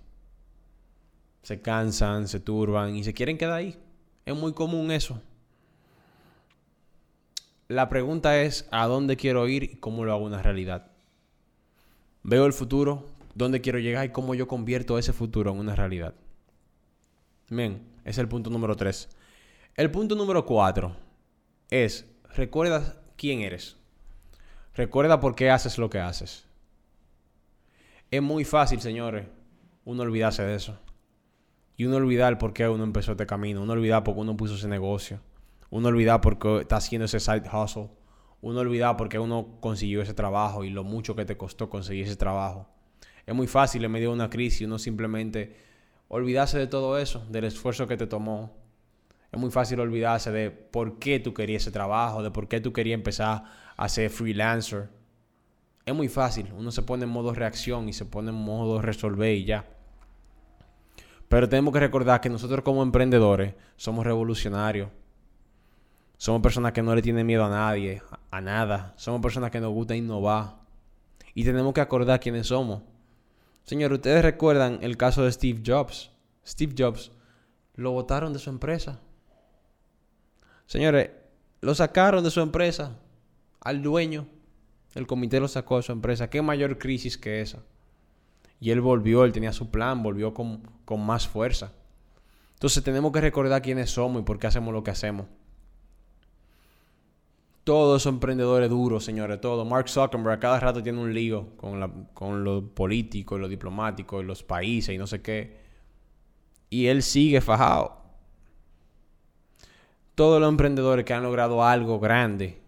Se 1.41 1.61
cansan, 1.61 2.27
se 2.27 2.39
turban 2.39 2.95
y 2.95 3.03
se 3.03 3.13
quieren 3.13 3.37
quedar 3.37 3.53
ahí. 3.53 3.77
Es 4.25 4.35
muy 4.35 4.53
común 4.53 4.91
eso. 4.91 5.21
La 7.67 7.89
pregunta 7.89 8.41
es 8.41 8.67
a 8.71 8.85
dónde 8.85 9.17
quiero 9.17 9.47
ir 9.47 9.63
y 9.63 9.75
cómo 9.75 10.05
lo 10.05 10.13
hago 10.13 10.23
una 10.23 10.41
realidad. 10.41 10.91
Veo 12.23 12.45
el 12.45 12.53
futuro, 12.53 13.05
dónde 13.33 13.61
quiero 13.61 13.79
llegar 13.79 14.05
y 14.05 14.09
cómo 14.09 14.33
yo 14.33 14.47
convierto 14.47 14.97
ese 14.97 15.13
futuro 15.13 15.51
en 15.51 15.59
una 15.59 15.75
realidad. 15.75 16.13
Bien, 17.49 17.83
ese 17.99 18.09
es 18.09 18.17
el 18.19 18.27
punto 18.27 18.49
número 18.49 18.75
3. 18.75 19.09
El 19.75 19.91
punto 19.91 20.15
número 20.15 20.45
4 20.45 20.95
es, 21.69 22.05
recuerda 22.33 23.01
quién 23.15 23.41
eres. 23.41 23.77
Recuerda 24.73 25.19
por 25.19 25.35
qué 25.35 25.49
haces 25.49 25.77
lo 25.77 25.89
que 25.89 25.99
haces. 25.99 26.47
Es 28.09 28.21
muy 28.21 28.45
fácil, 28.45 28.81
señores, 28.81 29.27
uno 29.83 30.03
olvidarse 30.03 30.43
de 30.43 30.55
eso. 30.55 30.79
Y 31.77 31.85
uno 31.85 31.97
olvidar 31.97 32.37
por 32.37 32.53
qué 32.53 32.67
uno 32.67 32.83
empezó 32.83 33.11
este 33.11 33.25
camino. 33.25 33.61
Uno 33.61 33.73
olvidar 33.73 34.03
por 34.03 34.15
qué 34.15 34.21
uno 34.21 34.37
puso 34.37 34.55
ese 34.55 34.67
negocio. 34.67 35.19
Uno 35.69 35.89
olvidar 35.89 36.21
por 36.21 36.39
qué 36.39 36.61
está 36.61 36.77
haciendo 36.77 37.05
ese 37.05 37.19
side 37.19 37.43
hustle. 37.51 37.89
Uno 38.41 38.59
olvidar 38.59 38.95
por 38.97 39.09
qué 39.09 39.19
uno 39.19 39.57
consiguió 39.59 40.01
ese 40.01 40.13
trabajo 40.13 40.63
y 40.63 40.69
lo 40.69 40.83
mucho 40.83 41.15
que 41.15 41.25
te 41.25 41.37
costó 41.37 41.69
conseguir 41.69 42.05
ese 42.05 42.15
trabajo. 42.15 42.67
Es 43.25 43.35
muy 43.35 43.47
fácil 43.47 43.83
en 43.83 43.91
medio 43.91 44.09
de 44.09 44.15
una 44.15 44.29
crisis 44.29 44.67
uno 44.67 44.77
simplemente 44.77 45.55
olvidarse 46.07 46.57
de 46.57 46.67
todo 46.67 46.97
eso, 46.97 47.25
del 47.29 47.45
esfuerzo 47.45 47.87
que 47.87 47.97
te 47.97 48.07
tomó. 48.07 48.53
Es 49.31 49.39
muy 49.39 49.51
fácil 49.51 49.79
olvidarse 49.79 50.31
de 50.31 50.51
por 50.51 50.99
qué 50.99 51.19
tú 51.19 51.33
querías 51.33 51.63
ese 51.63 51.71
trabajo, 51.71 52.23
de 52.23 52.31
por 52.31 52.47
qué 52.47 52.61
tú 52.61 52.71
querías 52.71 52.95
empezar 52.95 53.43
a 53.75 53.89
ser 53.89 54.09
freelancer. 54.09 54.89
Es 55.85 55.93
muy 55.93 56.07
fácil. 56.07 56.51
Uno 56.57 56.71
se 56.71 56.83
pone 56.83 57.03
en 57.03 57.09
modo 57.09 57.33
reacción 57.33 57.89
y 57.89 57.93
se 57.93 58.05
pone 58.05 58.29
en 58.29 58.35
modo 58.35 58.81
resolver 58.81 59.35
y 59.35 59.45
ya. 59.45 59.65
Pero 61.27 61.49
tenemos 61.49 61.73
que 61.73 61.79
recordar 61.79 62.21
que 62.21 62.29
nosotros 62.29 62.63
como 62.63 62.83
emprendedores 62.83 63.55
somos 63.75 64.05
revolucionarios. 64.05 64.89
Somos 66.17 66.41
personas 66.41 66.71
que 66.71 66.81
no 66.81 66.95
le 66.95 67.01
tienen 67.01 67.25
miedo 67.25 67.43
a 67.43 67.49
nadie, 67.49 68.01
a 68.31 68.41
nada. 68.41 68.93
Somos 68.95 69.21
personas 69.21 69.51
que 69.51 69.59
nos 69.59 69.73
gusta 69.73 69.95
innovar. 69.95 70.55
Y 71.33 71.43
tenemos 71.43 71.73
que 71.73 71.81
acordar 71.81 72.19
quiénes 72.19 72.47
somos. 72.47 72.83
Señor, 73.65 73.91
ustedes 73.93 74.21
recuerdan 74.21 74.79
el 74.83 74.95
caso 74.95 75.23
de 75.23 75.31
Steve 75.31 75.63
Jobs. 75.65 76.11
Steve 76.45 76.75
Jobs 76.77 77.11
lo 77.73 77.91
votaron 77.91 78.31
de 78.31 78.39
su 78.39 78.51
empresa. 78.51 78.99
Señores, 80.67 81.09
lo 81.61 81.73
sacaron 81.73 82.23
de 82.23 82.29
su 82.29 82.41
empresa 82.41 82.95
al 83.59 83.81
dueño. 83.81 84.27
El 84.93 85.07
comité 85.07 85.39
lo 85.39 85.47
sacó 85.47 85.77
de 85.77 85.83
su 85.83 85.91
empresa. 85.91 86.29
¿Qué 86.29 86.43
mayor 86.43 86.77
crisis 86.77 87.17
que 87.17 87.41
esa? 87.41 87.63
Y 88.59 88.69
él 88.69 88.81
volvió, 88.81 89.25
él 89.25 89.31
tenía 89.31 89.51
su 89.51 89.71
plan, 89.71 90.03
volvió 90.03 90.33
con, 90.35 90.61
con 90.85 91.03
más 91.03 91.27
fuerza. 91.27 91.73
Entonces 92.53 92.83
tenemos 92.83 93.11
que 93.11 93.21
recordar 93.21 93.63
quiénes 93.63 93.89
somos 93.89 94.21
y 94.21 94.25
por 94.25 94.37
qué 94.37 94.45
hacemos 94.45 94.73
lo 94.73 94.83
que 94.83 94.91
hacemos. 94.91 95.25
Todos 97.65 98.03
son 98.03 98.15
emprendedores 98.15 98.69
duros, 98.69 99.03
señores, 99.03 99.41
todos. 99.41 99.67
Mark 99.67 99.89
Zuckerberg 99.89 100.33
a 100.33 100.39
cada 100.39 100.59
rato 100.59 100.83
tiene 100.83 101.01
un 101.01 101.11
lío 101.15 101.57
con, 101.57 101.79
la, 101.79 101.89
con 102.13 102.43
lo 102.43 102.63
político, 102.75 103.39
lo 103.39 103.47
diplomático, 103.47 104.21
los 104.21 104.43
países 104.43 104.93
y 104.93 104.99
no 104.99 105.07
sé 105.07 105.23
qué. 105.23 105.57
Y 106.69 106.85
él 106.85 107.01
sigue 107.01 107.41
fajado. 107.41 108.03
Todos 110.13 110.39
los 110.39 110.47
emprendedores 110.47 111.05
que 111.05 111.15
han 111.15 111.23
logrado 111.23 111.63
algo 111.63 111.99
grande 111.99 112.61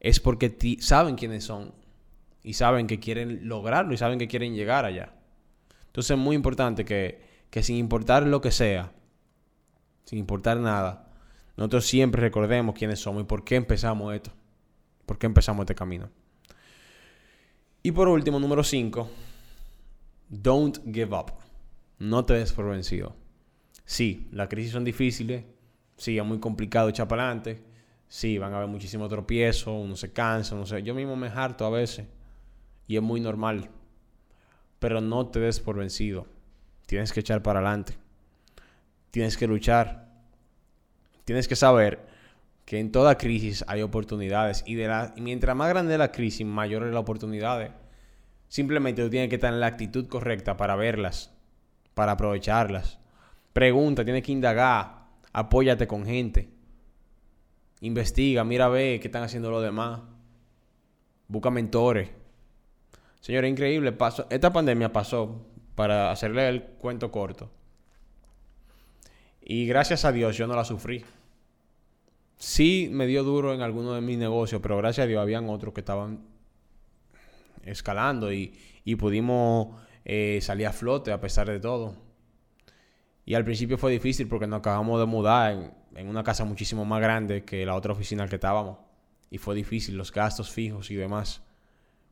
es 0.00 0.18
porque 0.18 0.56
saben 0.80 1.14
quiénes 1.14 1.44
son 1.44 1.72
y 2.42 2.54
saben 2.54 2.88
que 2.88 2.98
quieren 2.98 3.48
lograrlo 3.48 3.94
y 3.94 3.96
saben 3.96 4.18
que 4.18 4.26
quieren 4.26 4.56
llegar 4.56 4.86
allá. 4.86 5.14
Entonces 5.86 6.10
es 6.10 6.18
muy 6.18 6.34
importante 6.34 6.84
que, 6.84 7.20
que 7.48 7.62
sin 7.62 7.76
importar 7.76 8.26
lo 8.26 8.40
que 8.40 8.50
sea, 8.50 8.90
sin 10.04 10.18
importar 10.18 10.56
nada, 10.56 11.07
nosotros 11.58 11.86
siempre 11.86 12.22
recordemos 12.22 12.72
quiénes 12.76 13.00
somos 13.00 13.22
y 13.22 13.24
por 13.24 13.42
qué 13.42 13.56
empezamos 13.56 14.14
esto. 14.14 14.30
¿Por 15.04 15.18
qué 15.18 15.26
empezamos 15.26 15.64
este 15.64 15.74
camino? 15.74 16.08
Y 17.82 17.90
por 17.90 18.06
último, 18.06 18.38
número 18.38 18.62
5. 18.62 19.10
Don't 20.28 20.78
give 20.84 21.12
up. 21.16 21.32
No 21.98 22.24
te 22.24 22.34
des 22.34 22.52
por 22.52 22.70
vencido. 22.70 23.16
Sí, 23.84 24.28
las 24.30 24.46
crisis 24.46 24.70
son 24.70 24.84
difíciles. 24.84 25.46
Sí, 25.96 26.16
es 26.16 26.24
muy 26.24 26.38
complicado 26.38 26.90
echar 26.90 27.08
para 27.08 27.24
adelante. 27.24 27.60
Sí, 28.06 28.38
van 28.38 28.52
a 28.52 28.58
haber 28.58 28.68
muchísimos 28.68 29.08
tropiezos. 29.08 29.74
Uno 29.84 29.96
se 29.96 30.12
cansa, 30.12 30.54
no 30.54 30.64
sé. 30.64 30.84
Yo 30.84 30.94
mismo 30.94 31.16
me 31.16 31.26
harto 31.26 31.66
a 31.66 31.70
veces. 31.70 32.06
Y 32.86 32.94
es 32.94 33.02
muy 33.02 33.20
normal. 33.20 33.68
Pero 34.78 35.00
no 35.00 35.26
te 35.26 35.40
des 35.40 35.58
por 35.58 35.76
vencido. 35.76 36.28
Tienes 36.86 37.12
que 37.12 37.18
echar 37.18 37.42
para 37.42 37.58
adelante. 37.58 37.94
Tienes 39.10 39.36
que 39.36 39.48
luchar 39.48 40.07
tienes 41.28 41.46
que 41.46 41.56
saber 41.56 42.06
que 42.64 42.80
en 42.80 42.90
toda 42.90 43.18
crisis 43.18 43.62
hay 43.68 43.82
oportunidades 43.82 44.64
y, 44.66 44.76
de 44.76 44.88
la, 44.88 45.12
mientras 45.18 45.54
más 45.54 45.68
grande 45.68 45.92
es 45.92 45.98
la 45.98 46.10
crisis, 46.10 46.46
mayor 46.46 46.84
es 46.84 46.94
la 46.94 47.00
oportunidades. 47.00 47.70
Simplemente 48.48 49.02
tú 49.02 49.10
tienes 49.10 49.28
que 49.28 49.34
estar 49.34 49.52
en 49.52 49.60
la 49.60 49.66
actitud 49.66 50.08
correcta 50.08 50.56
para 50.56 50.74
verlas, 50.74 51.34
para 51.92 52.12
aprovecharlas. 52.12 52.98
Pregunta, 53.52 54.06
tienes 54.06 54.22
que 54.22 54.32
indagar, 54.32 55.04
apóyate 55.34 55.86
con 55.86 56.06
gente. 56.06 56.48
Investiga, 57.82 58.42
mira, 58.42 58.68
ve 58.68 58.98
qué 58.98 59.08
están 59.08 59.22
haciendo 59.22 59.50
los 59.50 59.62
demás. 59.62 60.00
Busca 61.26 61.50
mentores. 61.50 62.08
Señores, 63.20 63.50
increíble. 63.50 63.92
Pasó, 63.92 64.26
esta 64.30 64.50
pandemia 64.50 64.94
pasó, 64.94 65.44
para 65.74 66.10
hacerle 66.10 66.48
el 66.48 66.62
cuento 66.62 67.12
corto. 67.12 67.50
Y 69.50 69.66
gracias 69.66 70.04
a 70.04 70.12
Dios 70.12 70.36
yo 70.36 70.46
no 70.46 70.54
la 70.54 70.62
sufrí. 70.62 71.02
Sí 72.36 72.90
me 72.92 73.06
dio 73.06 73.24
duro 73.24 73.54
en 73.54 73.62
alguno 73.62 73.94
de 73.94 74.02
mis 74.02 74.18
negocios, 74.18 74.60
pero 74.60 74.76
gracias 74.76 75.04
a 75.04 75.08
Dios 75.08 75.22
habían 75.22 75.48
otros 75.48 75.72
que 75.72 75.80
estaban 75.80 76.20
escalando 77.62 78.30
y, 78.30 78.52
pudimos 78.98 79.68
eh, 80.04 80.38
salir 80.42 80.66
a 80.66 80.72
flote 80.72 81.12
a 81.12 81.20
pesar 81.20 81.48
de 81.48 81.60
todo. 81.60 81.96
Y 83.24 83.34
al 83.34 83.44
principio 83.44 83.78
fue 83.78 83.90
difícil 83.90 84.28
porque 84.28 84.46
nos 84.46 84.58
acabamos 84.58 85.00
de 85.00 85.06
mudar 85.06 85.52
en, 85.52 85.72
en, 85.96 86.08
una 86.08 86.22
casa 86.22 86.44
muchísimo 86.44 86.84
más 86.84 87.00
grande 87.00 87.42
que 87.42 87.64
la 87.64 87.74
otra 87.74 87.94
oficina 87.94 88.28
que 88.28 88.34
estábamos. 88.34 88.76
Y 89.30 89.38
fue 89.38 89.54
difícil, 89.54 89.96
los 89.96 90.12
gastos 90.12 90.50
fijos 90.50 90.90
y 90.90 90.94
demás. 90.94 91.42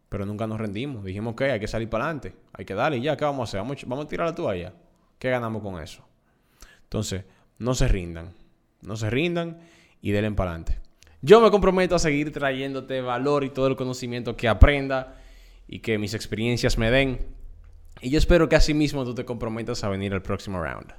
Pero 0.08 0.24
nunca 0.24 0.46
nos 0.46 0.58
rendimos. 0.58 1.04
Dijimos 1.04 1.34
que 1.34 1.52
hay 1.52 1.60
que 1.60 1.68
salir 1.68 1.90
para 1.90 2.04
adelante. 2.04 2.34
Hay 2.54 2.64
que 2.64 2.74
darle 2.74 2.96
y 2.96 3.02
ya, 3.02 3.14
¿qué 3.14 3.26
vamos 3.26 3.40
a 3.40 3.44
hacer? 3.50 3.60
Vamos, 3.60 3.84
vamos 3.86 4.06
a 4.06 4.08
tirar 4.08 4.26
la 4.26 4.34
toalla. 4.34 4.72
¿Qué 5.18 5.28
ganamos 5.28 5.62
con 5.62 5.82
eso? 5.82 6.05
Entonces, 6.86 7.24
no 7.58 7.74
se 7.74 7.88
rindan. 7.88 8.32
No 8.82 8.96
se 8.96 9.10
rindan 9.10 9.58
y 10.00 10.12
denle 10.12 10.32
para 10.32 10.50
adelante. 10.50 10.78
Yo 11.22 11.40
me 11.40 11.50
comprometo 11.50 11.94
a 11.94 11.98
seguir 11.98 12.32
trayéndote 12.32 13.00
valor 13.00 13.42
y 13.44 13.50
todo 13.50 13.66
el 13.66 13.76
conocimiento 13.76 14.36
que 14.36 14.48
aprenda 14.48 15.16
y 15.66 15.80
que 15.80 15.98
mis 15.98 16.14
experiencias 16.14 16.78
me 16.78 16.90
den. 16.90 17.26
Y 18.00 18.10
yo 18.10 18.18
espero 18.18 18.48
que 18.48 18.56
así 18.56 18.74
mismo 18.74 19.04
tú 19.04 19.14
te 19.14 19.24
comprometas 19.24 19.82
a 19.82 19.88
venir 19.88 20.12
al 20.12 20.22
próximo 20.22 20.62
round. 20.62 20.92